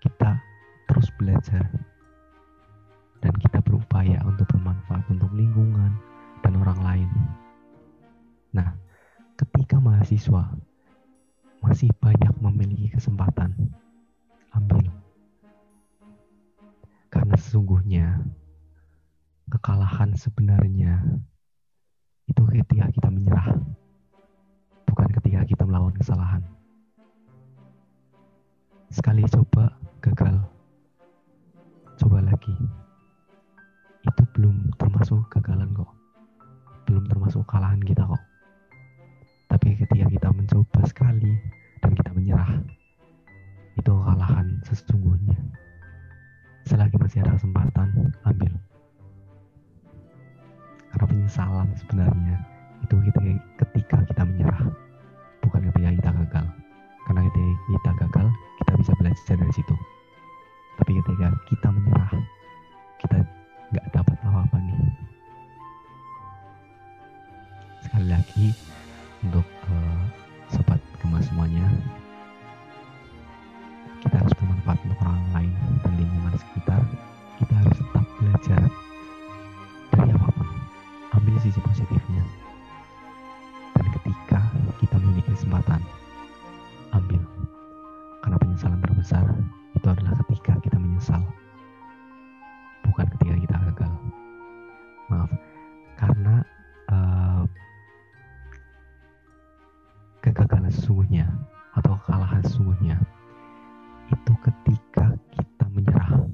kita 0.00 0.30
terus 0.88 1.08
belajar. 1.20 1.68
Dan 3.20 3.32
kita 3.40 3.56
berupaya 3.64 4.20
untuk 4.28 4.44
bermanfaat 4.52 5.04
untuk 5.08 5.32
lingkungan 5.32 5.96
dan 6.44 6.52
orang 6.60 6.80
lain. 6.84 7.10
Nah 8.52 8.83
ketika 9.34 9.82
mahasiswa 9.82 10.54
masih 11.62 11.90
banyak 11.98 12.34
memiliki 12.38 12.92
kesempatan 12.92 13.56
ambil 14.54 14.84
karena 17.14 17.34
sesungguhnya 17.38 18.26
kekalahan 19.46 20.18
sebenarnya 20.18 20.98
itu 22.26 22.42
ketika 22.48 22.88
kita 22.90 23.08
menyerah, 23.12 23.54
bukan 24.88 25.08
ketika 25.20 25.44
kita 25.44 25.62
melawan 25.62 25.92
kesalahan. 25.92 26.42
Sekali 28.88 29.22
coba 29.28 29.76
gagal, 30.00 30.42
coba 32.00 32.18
lagi. 32.24 32.56
Itu 34.04 34.22
belum 34.34 34.72
termasuk 34.80 35.28
kegagalan 35.30 35.70
kok, 35.76 35.92
belum 36.90 37.04
termasuk 37.06 37.46
kekalahan 37.46 37.82
kita 37.84 38.08
kok. 38.08 38.22
Tapi 39.64 39.80
ketika 39.80 40.12
kita 40.12 40.28
mencoba 40.28 40.84
sekali 40.84 41.40
dan 41.80 41.96
kita 41.96 42.12
menyerah, 42.12 42.60
itu 43.80 43.88
kekalahan 43.88 44.60
sesungguhnya. 44.60 45.40
Selagi 46.68 47.00
masih 47.00 47.24
ada 47.24 47.32
kesempatan 47.32 48.12
ambil. 48.28 48.52
Karena 50.92 51.06
penyesalan 51.08 51.72
sebenarnya 51.80 52.36
itu 52.84 52.92
ketika, 53.08 53.32
ketika 53.64 53.96
kita 54.04 54.22
menyerah 54.28 54.68
bukan 55.40 55.64
ketika 55.72 55.90
kita 55.96 56.10
gagal. 56.12 56.46
Karena 57.08 57.20
ketika 57.24 57.52
kita 57.64 57.90
gagal 58.04 58.26
kita 58.60 58.72
bisa 58.84 58.92
belajar 59.00 59.34
dari 59.40 59.52
situ. 59.56 59.76
Tapi 60.76 60.90
ketika 61.00 61.28
kita 61.48 61.68
menyerah 61.72 62.12
kita 63.00 63.16
nggak 63.72 63.86
dapat 63.96 64.16
apa-apa 64.28 64.56
nih. 64.60 64.76
Sekali 67.80 68.06
lagi 68.12 68.74
untuk 69.24 69.46
eh, 69.72 70.02
sobat 70.52 70.80
gemas 71.00 71.24
semuanya. 71.26 71.64
Kita 74.04 74.20
harus 74.20 74.34
bermanfaat 74.36 74.78
untuk 74.84 75.00
orang 75.00 75.24
lain 75.32 75.52
dan 75.80 75.92
lingkungan 75.96 76.34
sekitar. 76.36 76.80
Kita 77.40 77.54
harus 77.56 77.76
tetap 77.80 78.04
belajar 78.20 78.62
dari 79.96 80.10
apa 80.12 80.28
pun. 80.28 80.48
Ambil 81.16 81.36
sisi 81.40 81.60
positifnya. 81.64 82.24
Dan 83.74 83.86
ketika 83.90 84.40
kita 84.78 84.96
memiliki 85.00 85.32
kesempatan 85.32 85.80
ambil. 86.92 87.22
Karena 88.20 88.36
penyesalan 88.36 88.80
terbesar 88.84 89.24
itu 89.72 89.86
adalah 89.88 90.14
ketika 90.24 90.52
kita 90.60 90.76
menyesal 90.76 91.24
sesungguhnya 100.74 101.30
atau 101.78 101.94
kekalahan 102.02 102.42
sesungguhnya 102.46 102.96
itu 104.10 104.32
ketika 104.42 105.14
kita 105.34 105.64
menyerah 105.70 106.26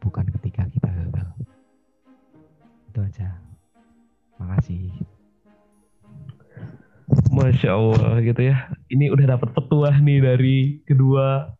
bukan 0.00 0.26
ketika 0.38 0.64
kita 0.70 0.88
gagal 0.88 1.28
itu 2.90 3.00
aja 3.02 3.28
makasih 4.40 4.90
Masya 7.30 7.74
Allah 7.74 8.22
gitu 8.22 8.42
ya. 8.42 8.70
ini 8.90 9.10
udah 9.10 9.34
dapat 9.34 9.50
petuah 9.54 9.94
nih 9.98 10.18
dari 10.22 10.58
kedua 10.86 11.54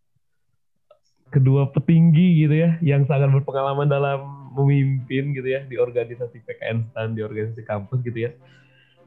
kedua 1.30 1.70
petinggi 1.70 2.42
gitu 2.46 2.54
ya 2.54 2.78
yang 2.82 3.06
sangat 3.06 3.30
berpengalaman 3.30 3.86
dalam 3.86 4.18
memimpin 4.50 5.30
gitu 5.30 5.46
ya 5.46 5.62
di 5.62 5.78
organisasi 5.78 6.42
PKN 6.42 6.90
STAN 6.90 7.14
di 7.14 7.22
organisasi 7.22 7.62
kampus 7.62 8.02
gitu 8.02 8.26
ya. 8.26 8.30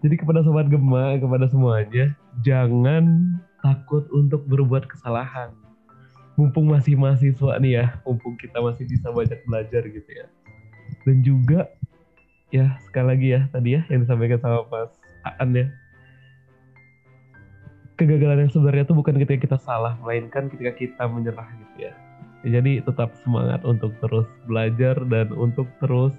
Jadi 0.04 0.20
kepada 0.20 0.43
sobat 0.43 0.68
Gema, 0.68 1.16
kepada 1.16 1.47
semuanya, 1.47 2.12
jangan 2.43 3.39
takut 3.64 4.04
untuk 4.12 4.43
berbuat 4.51 4.84
kesalahan. 4.86 5.56
Mumpung 6.36 6.68
masih 6.68 6.99
mahasiswa 6.99 7.56
nih 7.64 7.72
ya, 7.80 7.86
mumpung 8.04 8.36
kita 8.36 8.60
masih 8.60 8.84
bisa 8.84 9.08
banyak 9.16 9.39
belajar 9.47 9.84
gitu 9.88 10.10
ya. 10.12 10.28
Dan 11.08 11.24
juga 11.24 11.72
ya 12.51 12.76
sekali 12.84 13.08
lagi 13.16 13.28
ya 13.34 13.41
tadi 13.49 13.70
ya 13.80 13.82
yang 13.88 14.04
disampaikan 14.04 14.43
sama 14.43 14.68
Mas 14.68 14.91
Aan 15.24 15.56
ya. 15.56 15.72
Kegagalan 17.95 18.43
yang 18.43 18.51
sebenarnya 18.51 18.84
itu 18.84 18.95
bukan 18.97 19.16
ketika 19.24 19.39
kita 19.39 19.58
salah, 19.62 19.95
melainkan 20.04 20.51
ketika 20.51 20.76
kita 20.76 21.04
menyerah 21.08 21.47
gitu 21.47 21.88
ya 21.88 21.93
jadi 22.43 22.84
tetap 22.84 23.16
semangat 23.24 23.64
untuk 23.64 23.95
terus 24.04 24.28
belajar 24.43 24.99
dan 25.08 25.32
untuk 25.32 25.68
terus 25.80 26.12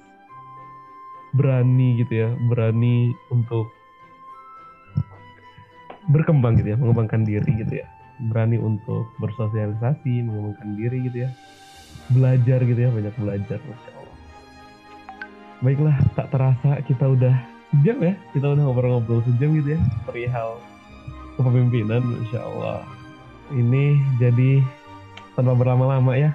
berani 1.35 1.99
gitu 1.99 2.13
ya, 2.15 2.29
berani 2.47 3.11
untuk 3.29 3.75
berkembang 6.09 6.55
gitu 6.63 6.73
ya, 6.73 6.79
mengembangkan 6.79 7.27
diri 7.27 7.51
gitu 7.59 7.83
ya. 7.83 7.87
Berani 8.31 8.57
untuk 8.63 9.11
bersosialisasi, 9.19 10.23
mengembangkan 10.23 10.79
diri 10.79 11.11
gitu 11.11 11.27
ya. 11.27 11.31
Belajar 12.15 12.63
gitu 12.63 12.81
ya, 12.81 12.91
banyak 12.95 13.15
belajar 13.19 13.59
Masya 13.59 13.91
Allah. 13.99 14.19
Baiklah, 15.65 15.97
tak 16.15 16.29
terasa 16.31 16.71
kita 16.87 17.05
udah 17.11 17.35
sejam 17.75 17.99
ya, 17.99 18.15
kita 18.31 18.47
udah 18.55 18.63
ngobrol-ngobrol 18.71 19.27
sejam 19.27 19.51
gitu 19.59 19.75
ya, 19.75 19.81
perihal 20.07 20.63
kepemimpinan 21.35 22.03
Masya 22.05 22.41
Allah. 22.47 22.87
Ini 23.51 23.99
jadi 24.23 24.63
tanpa 25.35 25.59
berlama-lama 25.59 26.15
ya 26.15 26.31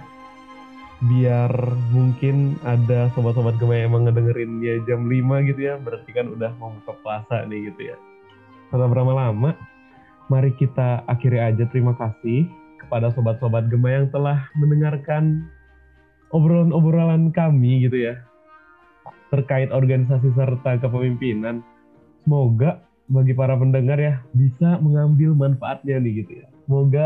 biar 1.00 1.52
mungkin 1.95 2.60
ada 2.68 3.08
sobat-sobat 3.16 3.56
gema 3.56 3.80
yang 3.80 3.95
emang 3.95 4.12
ngedengerin 4.12 4.60
dia 4.60 4.76
jam 4.84 5.08
5 5.08 5.47
gitu 5.47 5.62
ya 5.64 5.80
berarti 5.80 6.12
kan 6.12 6.28
udah 6.28 6.52
mau 6.60 6.76
buka 6.84 6.93
puasa 7.00 7.47
nih 7.47 7.72
gitu 7.72 7.95
ya. 7.95 7.97
Tanpa 8.68 8.91
berlama-lama 8.91 9.56
mari 10.28 10.52
kita 10.60 11.08
akhiri 11.08 11.39
aja. 11.39 11.64
Terima 11.72 11.95
kasih 11.95 12.52
kepada 12.84 13.16
sobat-sobat 13.16 13.72
gema 13.72 14.04
yang 14.04 14.08
telah 14.12 14.52
mendengarkan 14.60 15.47
obrolan-obrolan 16.36 17.32
kami 17.32 17.88
gitu 17.88 18.12
ya 18.12 18.20
terkait 19.30 19.70
organisasi 19.70 20.34
serta 20.34 20.82
kepemimpinan. 20.82 21.62
Semoga 22.26 22.82
bagi 23.10 23.34
para 23.34 23.58
pendengar 23.58 23.97
ya 23.97 24.22
bisa 24.36 24.78
mengambil 24.82 25.34
manfaatnya 25.34 26.02
nih 26.02 26.26
gitu 26.26 26.43
ya. 26.43 26.47
Semoga 26.66 27.06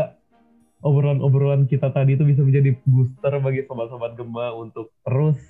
obrolan-obrolan 0.84 1.64
kita 1.64 1.88
tadi 1.90 2.14
itu 2.14 2.28
bisa 2.28 2.44
menjadi 2.44 2.76
booster 2.84 3.32
bagi 3.40 3.64
sobat-sobat 3.64 4.20
Gema 4.20 4.52
untuk 4.52 4.92
terus 5.00 5.40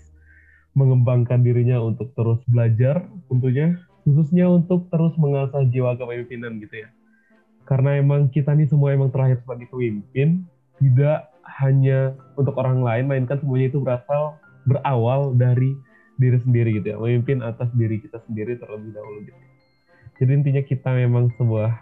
mengembangkan 0.78 1.43
dirinya 1.43 1.82
untuk 1.82 2.14
terus 2.14 2.39
belajar 2.47 3.03
tentunya 3.26 3.82
khususnya 4.07 4.47
untuk 4.47 4.87
terus 4.95 5.11
mengasah 5.18 5.66
jiwa 5.66 5.99
kepemimpinan 5.99 6.62
gitu 6.62 6.87
ya. 6.87 6.89
Karena 7.66 7.99
emang 7.99 8.30
kita 8.30 8.55
nih 8.55 8.70
semua 8.70 8.95
emang 8.95 9.11
terakhir 9.11 9.43
sebagai 9.43 9.66
pemimpin 9.74 10.47
tidak 10.78 11.35
hanya 11.59 12.14
untuk 12.39 12.55
orang 12.55 12.87
lain 12.87 13.11
melainkan 13.11 13.41
semuanya 13.43 13.74
itu 13.74 13.78
berasal 13.82 14.39
berawal 14.70 15.35
dari 15.35 15.74
diri 16.14 16.39
sendiri 16.41 16.78
gitu 16.78 16.95
ya 16.95 16.97
memimpin 16.97 17.43
atas 17.43 17.68
diri 17.74 17.99
kita 17.99 18.22
sendiri 18.30 18.55
terlebih 18.55 18.95
dahulu 18.95 19.18
gitu. 19.26 19.41
Jadi 20.22 20.30
intinya 20.30 20.62
kita 20.62 20.95
memang 20.95 21.35
sebuah 21.35 21.74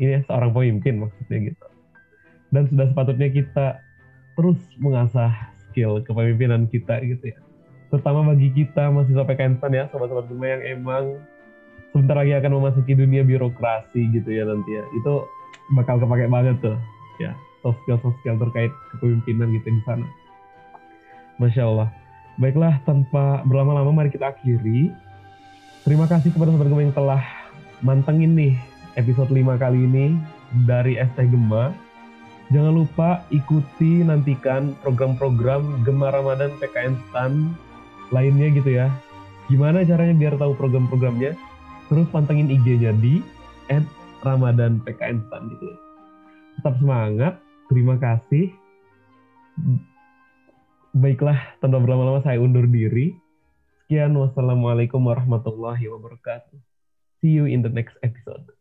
ini 0.00 0.12
ya, 0.16 0.20
seorang 0.24 0.56
pemimpin 0.56 1.04
maksudnya 1.04 1.52
gitu 1.52 1.75
dan 2.56 2.64
sudah 2.72 2.88
sepatutnya 2.88 3.28
kita 3.28 3.84
terus 4.32 4.56
mengasah 4.80 5.52
skill 5.68 6.00
kepemimpinan 6.00 6.64
kita 6.72 7.04
gitu 7.04 7.36
ya. 7.36 7.38
Terutama 7.92 8.32
bagi 8.32 8.48
kita 8.56 8.88
mahasiswa 8.88 9.28
PKN 9.28 9.60
ya, 9.76 9.84
sobat-sobat 9.92 10.26
Gema 10.32 10.46
yang 10.56 10.62
emang 10.64 11.04
sebentar 11.92 12.16
lagi 12.16 12.32
akan 12.32 12.52
memasuki 12.56 12.96
dunia 12.96 13.20
birokrasi 13.22 14.08
gitu 14.16 14.28
ya 14.32 14.48
nanti 14.48 14.72
ya. 14.72 14.84
Itu 14.96 15.28
bakal 15.76 16.00
kepake 16.00 16.32
banget 16.32 16.56
tuh 16.64 16.80
ya 17.20 17.36
soft 17.60 17.76
skill 17.84 18.00
soft 18.00 18.16
skill 18.24 18.40
terkait 18.40 18.72
kepemimpinan 18.96 19.52
gitu 19.52 19.68
di 19.68 19.82
sana. 19.84 20.06
Masya 21.36 21.68
Allah. 21.68 21.88
Baiklah, 22.36 22.80
tanpa 22.84 23.40
berlama-lama 23.48 23.92
mari 23.92 24.12
kita 24.12 24.28
akhiri. 24.32 24.92
Terima 25.84 26.04
kasih 26.04 26.32
kepada 26.32 26.52
sobat 26.52 26.68
Gema 26.68 26.84
yang 26.84 26.96
telah 26.96 27.22
mantengin 27.80 28.32
nih 28.36 28.54
episode 28.96 29.28
5 29.28 29.56
kali 29.56 29.88
ini 29.88 30.16
dari 30.64 30.96
ST 31.00 31.16
Gema 31.28 31.85
Jangan 32.54 32.78
lupa 32.78 33.26
ikuti 33.34 34.06
nantikan 34.06 34.78
program-program 34.78 35.82
Gemar 35.82 36.14
Ramadan 36.14 36.54
PKN 36.62 36.94
STAN 37.10 37.58
lainnya 38.14 38.54
gitu 38.54 38.70
ya. 38.70 38.86
Gimana 39.50 39.82
caranya 39.82 40.14
biar 40.14 40.34
tahu 40.38 40.54
program-programnya? 40.54 41.34
Terus 41.90 42.06
pantengin 42.14 42.50
IG-nya 42.50 42.94
di 42.98 43.18
Ramadan 44.22 44.78
PKN 44.82 45.26
STAN 45.26 45.42
gitu. 45.54 45.66
Tetap 46.58 46.74
semangat, 46.78 47.34
terima 47.66 47.98
kasih. 47.98 48.50
Baiklah, 50.96 51.38
tanpa 51.60 51.82
berlama-lama 51.82 52.24
saya 52.24 52.40
undur 52.40 52.64
diri. 52.64 53.12
Sekian, 53.84 54.16
wassalamualaikum 54.18 54.98
warahmatullahi 54.98 55.86
wabarakatuh. 55.86 56.58
See 57.20 57.36
you 57.36 57.46
in 57.46 57.62
the 57.62 57.70
next 57.70 57.94
episode. 58.02 58.55